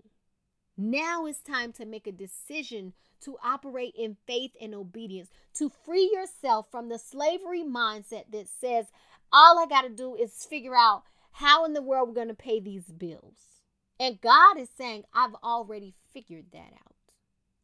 Now 0.78 1.26
it's 1.26 1.42
time 1.42 1.72
to 1.74 1.86
make 1.86 2.08
a 2.08 2.12
decision 2.12 2.94
to 3.22 3.38
operate 3.44 3.94
in 3.96 4.18
faith 4.26 4.52
and 4.60 4.74
obedience, 4.74 5.30
to 5.54 5.70
free 5.70 6.10
yourself 6.12 6.68
from 6.72 6.90
the 6.90 6.98
slavery 6.98 7.64
mindset 7.64 8.32
that 8.32 8.48
says, 8.48 8.88
all 9.32 9.60
I 9.60 9.68
got 9.68 9.84
to 9.84 9.90
do 9.90 10.16
is 10.16 10.46
figure 10.46 10.76
out 10.76 11.04
how 11.34 11.64
in 11.66 11.74
the 11.74 11.82
world 11.82 12.10
we're 12.10 12.16
going 12.16 12.28
to 12.30 12.34
pay 12.34 12.60
these 12.60 12.86
bills. 12.86 13.62
And 14.00 14.20
God 14.20 14.58
is 14.58 14.70
saying, 14.76 15.04
I've 15.14 15.36
already 15.44 15.94
figured 16.14 16.46
that 16.54 16.74
out. 16.74 16.96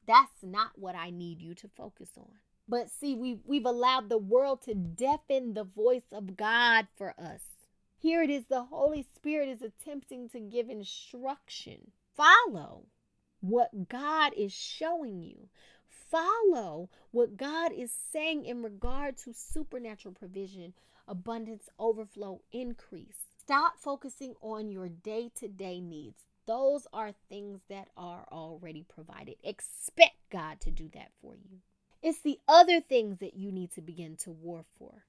That's 0.08 0.44
not 0.44 0.72
what 0.76 0.96
I 0.96 1.10
need 1.10 1.42
you 1.42 1.56
to 1.56 1.68
focus 1.68 2.12
on. 2.16 2.34
But 2.68 2.90
see, 2.90 3.16
we, 3.16 3.40
we've 3.46 3.66
allowed 3.66 4.10
the 4.10 4.18
world 4.18 4.62
to 4.64 4.76
deafen 4.76 5.54
the 5.54 5.64
voice 5.64 6.12
of 6.12 6.36
God 6.36 6.88
for 6.98 7.14
us. 7.18 7.42
Here 8.00 8.22
it 8.22 8.30
is 8.30 8.46
the 8.46 8.66
Holy 8.66 9.04
Spirit 9.16 9.50
is 9.50 9.62
attempting 9.62 10.30
to 10.30 10.40
give 10.40 10.70
instruction. 10.70 11.92
Follow 12.16 12.86
what 13.40 13.88
God 13.88 14.34
is 14.36 14.54
showing 14.54 15.24
you. 15.24 15.50
Follow 15.88 16.90
what 17.12 17.38
God 17.38 17.72
is 17.72 17.92
saying 17.92 18.46
in 18.46 18.62
regard 18.62 19.18
to 19.18 19.34
supernatural 19.34 20.14
provision, 20.14 20.74
abundance, 21.08 21.70
overflow, 21.80 22.42
increase. 22.52 23.18
Stop 23.38 23.78
focusing 23.78 24.36
on 24.42 24.70
your 24.70 24.90
day 24.90 25.32
to 25.36 25.48
day 25.48 25.80
needs. 25.80 26.26
Those 26.46 26.88
are 26.94 27.14
things 27.30 27.62
that 27.70 27.90
are 27.98 28.26
already 28.32 28.84
provided. 28.84 29.36
Expect 29.44 30.16
God 30.30 30.60
to 30.62 30.72
do 30.72 30.90
that 30.94 31.12
for 31.22 31.36
you. 31.36 31.60
It's 32.02 32.20
the 32.20 32.40
other 32.48 32.80
things 32.80 33.20
that 33.20 33.36
you 33.36 33.52
need 33.52 33.72
to 33.74 33.82
begin 33.82 34.16
to 34.18 34.32
war 34.32 34.66
for, 34.78 35.06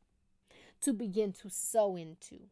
to 0.82 0.92
begin 0.92 1.32
to 1.42 1.50
sow 1.50 1.96
into, 1.96 2.48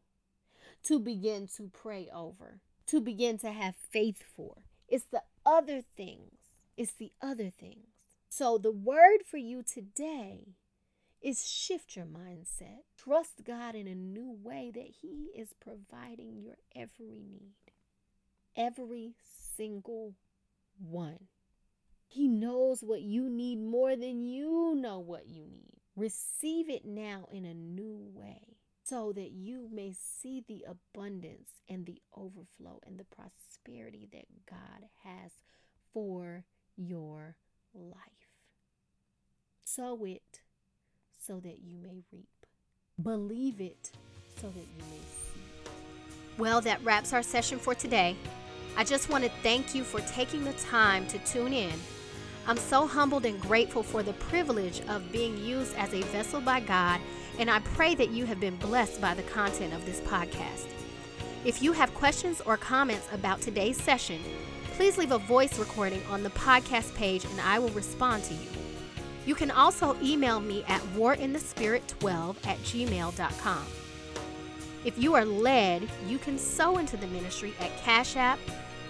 to 0.83 0.99
begin 0.99 1.47
to 1.57 1.69
pray 1.73 2.09
over, 2.13 2.59
to 2.87 3.01
begin 3.01 3.37
to 3.39 3.51
have 3.51 3.75
faith 3.75 4.23
for. 4.35 4.57
It's 4.87 5.05
the 5.05 5.23
other 5.45 5.83
things. 5.95 6.31
It's 6.77 6.93
the 6.93 7.11
other 7.21 7.49
things. 7.49 7.87
So, 8.29 8.57
the 8.57 8.71
word 8.71 9.19
for 9.25 9.37
you 9.37 9.63
today 9.63 10.55
is 11.21 11.47
shift 11.47 11.95
your 11.95 12.05
mindset. 12.05 12.83
Trust 12.97 13.43
God 13.43 13.73
in 13.73 13.87
a 13.87 13.95
new 13.95 14.37
way 14.43 14.71
that 14.73 14.89
He 15.01 15.29
is 15.35 15.55
providing 15.59 16.41
your 16.41 16.57
every 16.75 17.15
need, 17.19 17.55
every 18.55 19.15
single 19.55 20.13
one. 20.79 21.27
He 22.07 22.27
knows 22.27 22.81
what 22.81 23.01
you 23.01 23.29
need 23.29 23.59
more 23.59 23.95
than 23.95 24.23
you 24.23 24.75
know 24.75 24.99
what 24.99 25.27
you 25.27 25.43
need. 25.43 25.81
Receive 25.95 26.69
it 26.69 26.85
now 26.85 27.27
in 27.31 27.45
a 27.45 27.53
new 27.53 27.97
way 28.13 28.57
so 28.83 29.11
that 29.13 29.31
you 29.31 29.67
may 29.71 29.93
see 29.93 30.43
the 30.47 30.65
abundance 30.67 31.49
and 31.67 31.85
the 31.85 32.01
overflow 32.15 32.79
and 32.85 32.97
the 32.97 33.03
prosperity 33.03 34.07
that 34.13 34.25
God 34.49 34.87
has 35.03 35.31
for 35.93 36.45
your 36.77 37.35
life. 37.73 37.95
Sow 39.65 40.05
it 40.05 40.41
so 41.19 41.41
that 41.41 41.59
you 41.61 41.77
may 41.77 42.03
reap. 42.13 42.45
Believe 43.01 43.59
it 43.59 43.91
so 44.39 44.47
that 44.47 44.55
you 44.55 44.83
may 44.89 44.97
see. 44.97 45.71
Well, 46.37 46.61
that 46.61 46.83
wraps 46.83 47.11
our 47.11 47.23
session 47.23 47.59
for 47.59 47.75
today. 47.75 48.15
I 48.77 48.83
just 48.83 49.09
want 49.09 49.23
to 49.23 49.29
thank 49.43 49.75
you 49.75 49.83
for 49.83 49.99
taking 50.01 50.45
the 50.45 50.53
time 50.53 51.07
to 51.07 51.17
tune 51.19 51.51
in 51.51 51.73
I'm 52.47 52.57
so 52.57 52.87
humbled 52.87 53.25
and 53.25 53.41
grateful 53.41 53.83
for 53.83 54.01
the 54.01 54.13
privilege 54.13 54.79
of 54.87 55.11
being 55.11 55.37
used 55.37 55.75
as 55.75 55.93
a 55.93 56.01
vessel 56.03 56.39
by 56.39 56.61
God, 56.61 57.01
and 57.39 57.51
I 57.51 57.59
pray 57.59 57.93
that 57.95 58.11
you 58.11 58.25
have 58.25 58.39
been 58.39 58.55
blessed 58.55 59.01
by 59.01 59.13
the 59.15 59.23
content 59.23 59.73
of 59.73 59.85
this 59.85 59.99
podcast. 59.99 60.67
If 61.43 61.61
you 61.61 61.73
have 61.73 61.93
questions 61.93 62.39
or 62.39 62.55
comments 62.55 63.05
about 63.11 63.41
today's 63.41 63.81
session, 63.81 64.21
please 64.75 64.97
leave 64.97 65.11
a 65.11 65.17
voice 65.17 65.59
recording 65.59 66.01
on 66.09 66.23
the 66.23 66.29
podcast 66.29 66.95
page 66.95 67.25
and 67.25 67.41
I 67.41 67.59
will 67.59 67.69
respond 67.69 68.23
to 68.25 68.33
you. 68.33 68.49
You 69.25 69.35
can 69.35 69.51
also 69.51 69.97
email 70.01 70.39
me 70.39 70.63
at 70.69 70.81
warinthespirit12 70.95 72.47
at 72.47 72.57
gmail.com. 72.59 73.65
If 74.85 74.97
you 74.97 75.15
are 75.15 75.25
led, 75.25 75.89
you 76.07 76.17
can 76.17 76.37
sow 76.37 76.77
into 76.77 76.95
the 76.95 77.07
ministry 77.07 77.53
at 77.59 77.75
Cash 77.79 78.15
App, 78.15 78.39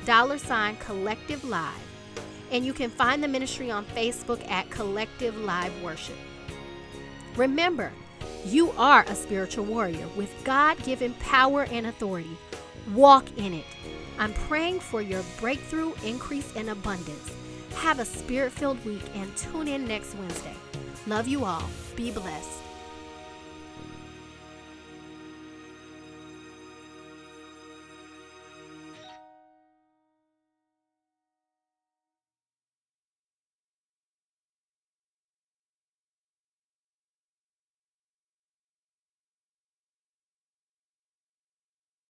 dollar 0.06 0.38
sign 0.38 0.76
collective 0.78 1.44
live 1.44 1.87
and 2.52 2.66
you 2.66 2.74
can 2.74 2.90
find 2.90 3.24
the 3.24 3.28
ministry 3.28 3.72
on 3.72 3.86
Facebook 3.86 4.50
at 4.50 4.70
Collective 4.70 5.38
Live 5.38 5.82
Worship. 5.82 6.16
Remember, 7.36 7.92
you 8.46 8.72
are 8.72 9.04
a 9.08 9.16
spiritual 9.16 9.66
warrior 9.66 10.08
with 10.16 10.34
God 10.44 10.82
given 10.84 11.14
power 11.16 11.68
and 11.72 11.88
authority. 11.88 12.38
Walk 12.94 13.26
in 13.38 13.54
it. 13.54 13.66
I'm 14.18 14.34
praying 14.34 14.80
for 14.80 15.02
your 15.02 15.24
breakthrough, 15.40 15.94
increase, 16.06 16.56
and 16.56 16.70
abundance. 16.70 17.32
Have 17.76 18.00
a 18.00 18.06
spirit 18.06 18.52
filled 18.52 18.84
week 18.86 19.04
and 19.16 19.36
tune 19.38 19.68
in 19.68 19.88
next 19.88 20.16
Wednesday. 20.16 20.56
Love 21.06 21.28
you 21.28 21.46
all. 21.46 21.64
Be 21.96 22.12
blessed. 22.12 22.67